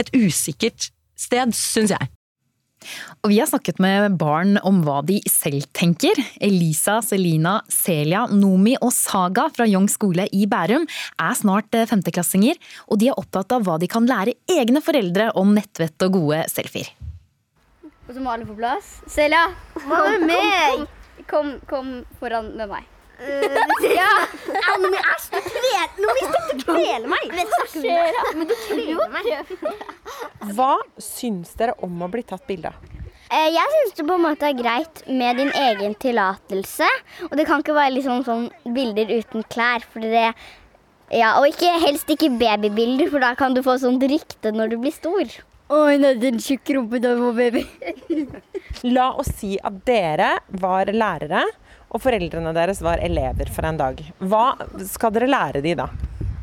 [0.00, 2.13] et usikkert sted, syns jeg.
[3.22, 6.18] Og vi har snakket med barn om hva de selv tenker.
[6.42, 12.60] Elisa, Selina, Celia, Nomi og Saga fra Young skole i Bærum er snart eh, femteklassinger,
[12.88, 16.44] og de er opptatt av hva de kan lære egne foreldre om nettvett og gode
[16.52, 16.90] selfier.
[18.04, 18.98] Og så må alle på plass.
[19.10, 19.46] Selja,
[19.86, 20.84] hva med meg?
[21.30, 22.93] Kom, kom foran med meg.
[23.94, 24.10] Ja.
[24.80, 27.36] Nå må jeg slutte å kvele Nå må jeg slutte å kvele meg!
[27.38, 28.18] Hva skjer?
[28.34, 29.30] Men du kveler meg.
[30.56, 32.90] Hva syns dere om å bli tatt bilde av?
[33.34, 36.88] Eh, Jeg syns det på en måte er greit med din egen tillatelse.
[37.30, 38.44] Og det kan ikke være liksom sånn
[38.76, 39.86] bilder uten klær.
[39.94, 40.26] For det
[41.14, 44.78] ja, Og ikke, helst ikke babybilder, for da kan du få sånt rykte når du
[44.82, 45.34] blir stor.
[45.74, 47.64] Oi, det er en tjukk rumpe da var baby.
[48.84, 51.44] La oss si at dere var lærere,
[51.94, 54.00] og foreldrene deres var elever for en dag.
[54.18, 54.48] Hva
[54.90, 55.88] skal dere lære de da?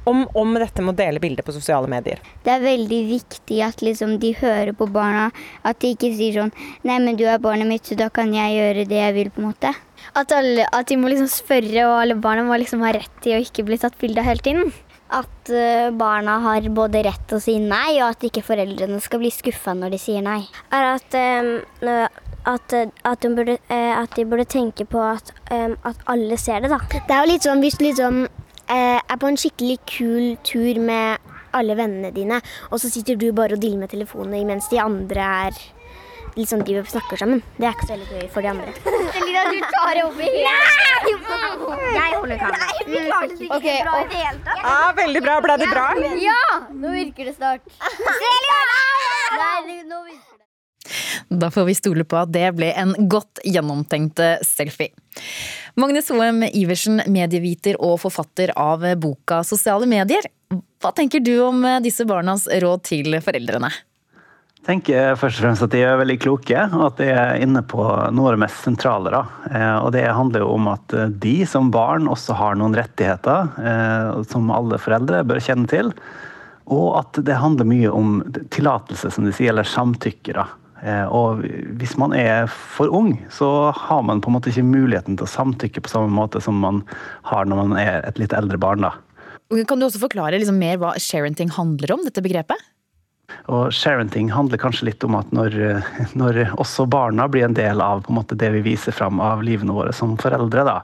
[0.09, 2.17] Om, om dette med å dele bilder på sosiale medier.
[2.41, 5.27] Det er veldig viktig at liksom de hører på barna.
[5.61, 6.53] At de ikke sier sånn
[6.87, 9.43] Nei, men du er barnet mitt, så da kan jeg gjøre det jeg vil, på
[9.43, 9.75] en måte.
[10.17, 13.37] At, alle, at de må liksom spørre, og alle barna må liksom ha rett til
[13.37, 14.73] å ikke bli tatt bilde av hele tiden.
[15.13, 19.21] At eh, barna har både rett til å si nei, og at ikke foreldrene skal
[19.21, 20.39] bli skuffa når de sier nei.
[20.73, 21.53] Er at, um,
[21.85, 26.63] nå- at, at, de burde, eh, at de burde tenke på at, at alle ser
[26.63, 26.79] det, da.
[26.91, 30.81] Det er jo litt sånn hvis du liksom eh, er på en skikkelig kul tur
[30.81, 32.39] med alle vennene dine,
[32.71, 35.61] og så sitter du bare og diller med telefonen mens de andre er
[36.47, 37.41] sånn de snakker sammen.
[37.57, 38.71] Det er ikke så veldig gøy for de andre.
[39.15, 40.91] Selina, du tar det opp i Nei!
[41.01, 42.63] Jeg holder kamera.
[42.63, 43.77] Nei, vi klarte det ikke okay.
[43.83, 44.63] bra i det hele tatt.
[44.63, 45.37] Ja, veldig bra.
[45.43, 45.87] Ble det bra?
[46.23, 46.41] Ja!
[46.71, 47.79] Nå virker det snart.
[48.23, 48.59] Selina!
[49.35, 50.30] Nei, nå virker.
[51.29, 54.91] Da får vi stole på at det ble en godt gjennomtenkt eh, selfie.
[55.79, 60.25] Magnus Hoem Iversen, medieviter og forfatter av boka Sosiale medier.
[60.51, 63.71] Hva tenker du om eh, disse barnas råd til foreldrene?
[64.61, 67.63] Jeg tenker først og fremst at de er veldig kloke, og at de er inne
[67.65, 69.13] på noe av det mest sentrale.
[69.13, 69.21] Da.
[69.49, 74.51] Eh, Og det handler jo om at de som barn også har noen rettigheter som
[74.53, 75.89] alle foreldre bør kjenne til.
[76.71, 78.19] Og at det handler mye om
[78.53, 80.35] tillatelse, som de sier, eller samtykke.
[80.37, 80.45] Da.
[80.81, 81.43] Eh, Og
[81.77, 85.29] hvis man er for ung, så har man på en måte ikke muligheten til å
[85.29, 86.81] samtykke på samme måte som man
[87.29, 88.81] har når man er et litt eldre barn.
[88.81, 88.95] da.
[89.67, 92.57] Kan du også forklare liksom mer hva sharenting handler om, dette begrepet?
[93.51, 95.83] Og sharenting handler kanskje litt om at når,
[96.19, 99.43] når også barna blir en del av på en måte, det vi viser fram av
[99.45, 100.65] livene våre som foreldre.
[100.67, 100.79] Da.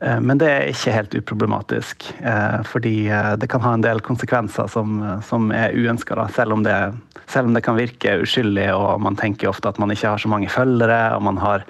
[0.00, 4.00] Eh, Men det er ikke helt uproblematisk, eh, fordi eh, det kan ha en del
[4.00, 6.16] konsekvenser som, som er uønska.
[6.34, 6.94] Selv, om det-
[7.26, 10.28] selv om det kan virke uskyldig og man tenker ofte at man ikke har så
[10.28, 11.64] mange følgere og man har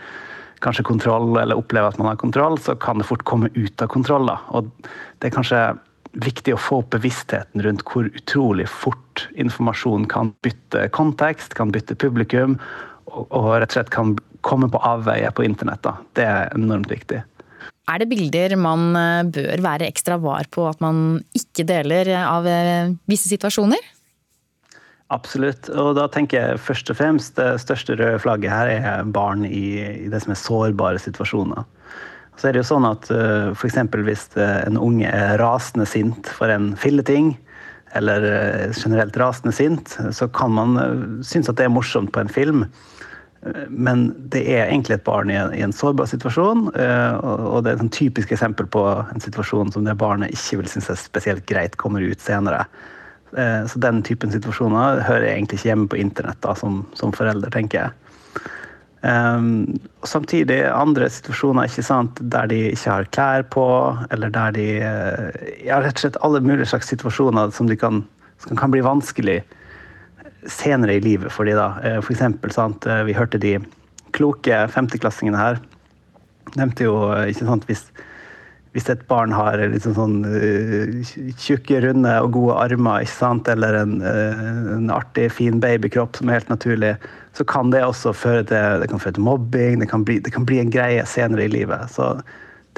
[0.60, 3.88] kanskje kontroll eller opplever at man har kontroll, så kan det fort komme ut av
[3.88, 4.26] kontroll.
[4.26, 4.38] Da.
[4.52, 4.70] Og
[5.20, 5.78] det er kanskje
[6.12, 11.96] viktig å få opp bevisstheten rundt hvor utrolig fort informasjon kan bytte kontekst, kan bytte
[11.96, 12.58] publikum,
[13.06, 15.82] og, og rett og slett kan komme på avveie på internett.
[15.82, 15.96] Da.
[16.14, 17.22] Det er enormt viktig.
[17.90, 22.46] Er det bilder man eh, bør være ekstra var på at man ikke deler av
[22.46, 23.82] eh, visse situasjoner?
[25.10, 25.66] Absolutt.
[25.74, 29.80] Og da tenker jeg først og fremst det største røde flagget her er barn i,
[30.06, 31.66] i det som er sårbare situasjoner.
[32.38, 33.10] Så er det jo sånn at
[33.58, 33.80] f.eks.
[34.06, 37.34] hvis eh, en unge er rasende sint for en filleting,
[37.98, 40.78] eller eh, generelt rasende sint, så kan man
[41.26, 42.64] synes at det er morsomt på en film.
[43.68, 47.82] Men det er egentlig et barn i en, sårbar situasjon, eh, og det er et
[47.86, 51.78] sånn typisk eksempel på en situasjon som det barnet ikke vil synes er spesielt greit
[51.80, 52.66] kommer ut senere.
[53.32, 57.16] Eh, Så den typen situasjoner hører jeg egentlig ikke hjemme på internett da, som, som
[57.16, 57.96] forelder, tenker jeg.
[59.00, 63.64] Um, og samtidig andre situasjoner ikke sant, der de ikke har klær på,
[64.12, 68.02] eller der de eh, Ja, rett og slett alle mulige slags situasjoner som, de kan,
[68.44, 69.38] som kan bli vanskelig
[70.48, 71.74] senere i livet for de da.
[71.84, 73.58] Eh, For eksempel, sant, eh, vi hørte de
[74.16, 75.60] kloke femteklassingene her.
[76.56, 77.84] Nevnte jo, eh, ikke sant, hvis,
[78.72, 83.74] hvis et barn har liksom sånn, sånn tjukke, runde og gode armer, ikke sant, eller
[83.82, 86.94] en, en artig, fin babykropp som er helt naturlig,
[87.34, 90.32] så kan det også føre til, det kan føre til mobbing, det kan, bli, det
[90.34, 91.90] kan bli en greie senere i livet.
[91.90, 92.16] Så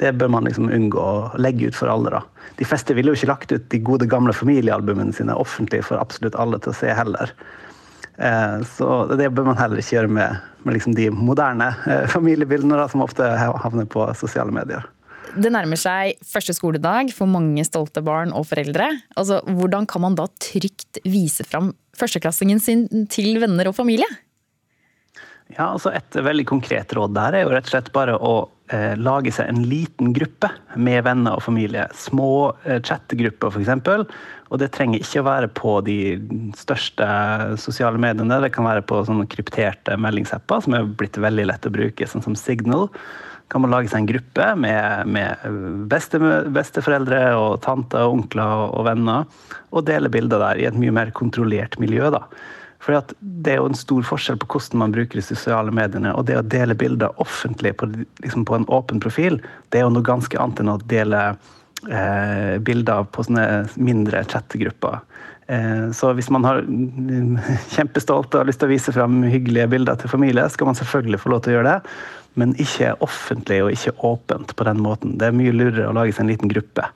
[0.01, 2.09] det bør man liksom unngå å legge ut for alle.
[2.13, 2.23] da.
[2.57, 6.37] De fleste ville jo ikke lagt ut de gode gamle familiealbumene sine offentlig for absolutt
[6.39, 7.33] alle til å se heller.
[8.17, 12.77] Eh, Så det bør man heller ikke gjøre med, med liksom de moderne eh, familiebildene
[12.79, 14.85] da, som ofte havner på sosiale medier.
[15.33, 18.89] Det nærmer seg første skoledag for mange stolte barn og foreldre.
[19.17, 24.09] Altså, hvordan kan man da trygt vise fram førsteklassingen sin til venner og familie?
[25.53, 28.33] Ja, altså Et veldig konkret råd der er jo rett og slett bare å
[28.97, 30.49] lage seg en liten gruppe
[30.79, 31.87] med venner og familie.
[31.97, 34.07] Små eh, chattegrupper f.eks.
[34.53, 35.97] Og det trenger ikke å være på de
[36.57, 37.07] største
[37.61, 38.39] sosiale mediene.
[38.45, 42.25] Det kan være på sånne krypterte meldingsapper som er blitt veldig lett å bruke, sånn
[42.25, 42.89] som Signal
[43.51, 45.43] kan man lage seg en gruppe med, med
[45.91, 46.17] beste,
[46.55, 49.27] besteforeldre og tanter og onkler og venner,
[49.69, 52.09] og dele bilder der i et mye mer kontrollert miljø.
[52.15, 52.23] da.
[52.83, 56.11] For Det er jo en stor forskjell på hvordan man bruker de sosiale mediene.
[56.17, 57.87] Og det å dele bilder offentlig på,
[58.23, 59.39] liksom på en åpen profil,
[59.71, 61.21] det er jo noe ganske annet enn å dele
[61.87, 63.45] eh, bilder på sånne
[63.79, 64.99] mindre chattegrupper.
[65.47, 66.59] Eh, så hvis man har
[67.75, 71.23] kjempestolt og har lyst til å vise fram hyggelige bilder til familie, skal man selvfølgelig
[71.23, 71.95] få lov til å gjøre det,
[72.39, 75.15] men ikke offentlig og ikke åpent på den måten.
[75.21, 76.89] Det er mye lurere å lage seg en liten gruppe.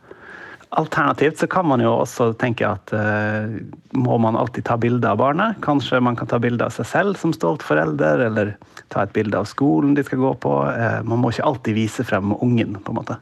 [0.69, 3.47] Alternativt så kan man jo også tenke at uh,
[3.95, 5.61] må man alltid ta bilde av barnet?
[5.63, 8.51] Kanskje man kan ta bilde av seg selv som stolt forelder, eller
[8.91, 10.53] ta et bilde av skolen de skal gå på.
[10.67, 13.19] Uh, man må ikke alltid vise frem ungen, på en måte.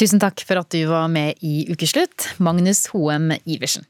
[0.00, 3.84] Tusen takk for at du var med i Ukeslutt, Magnus Hoem Iversen.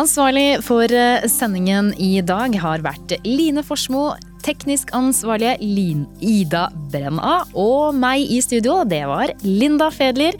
[0.00, 4.12] Ansvarlig for eh, sendingen i dag har vært Line Forsmo,
[4.42, 10.38] teknisk ansvarlige Lin Ida Brenna og meg i studio, det var Linda Fedler.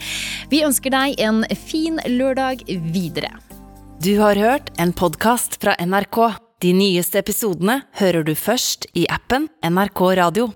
[0.51, 3.35] Vi ønsker deg en fin lørdag videre.
[4.03, 6.33] Du har hørt en podkast fra NRK.
[6.63, 10.49] De nyeste episodene hører du først i appen NRK Radio.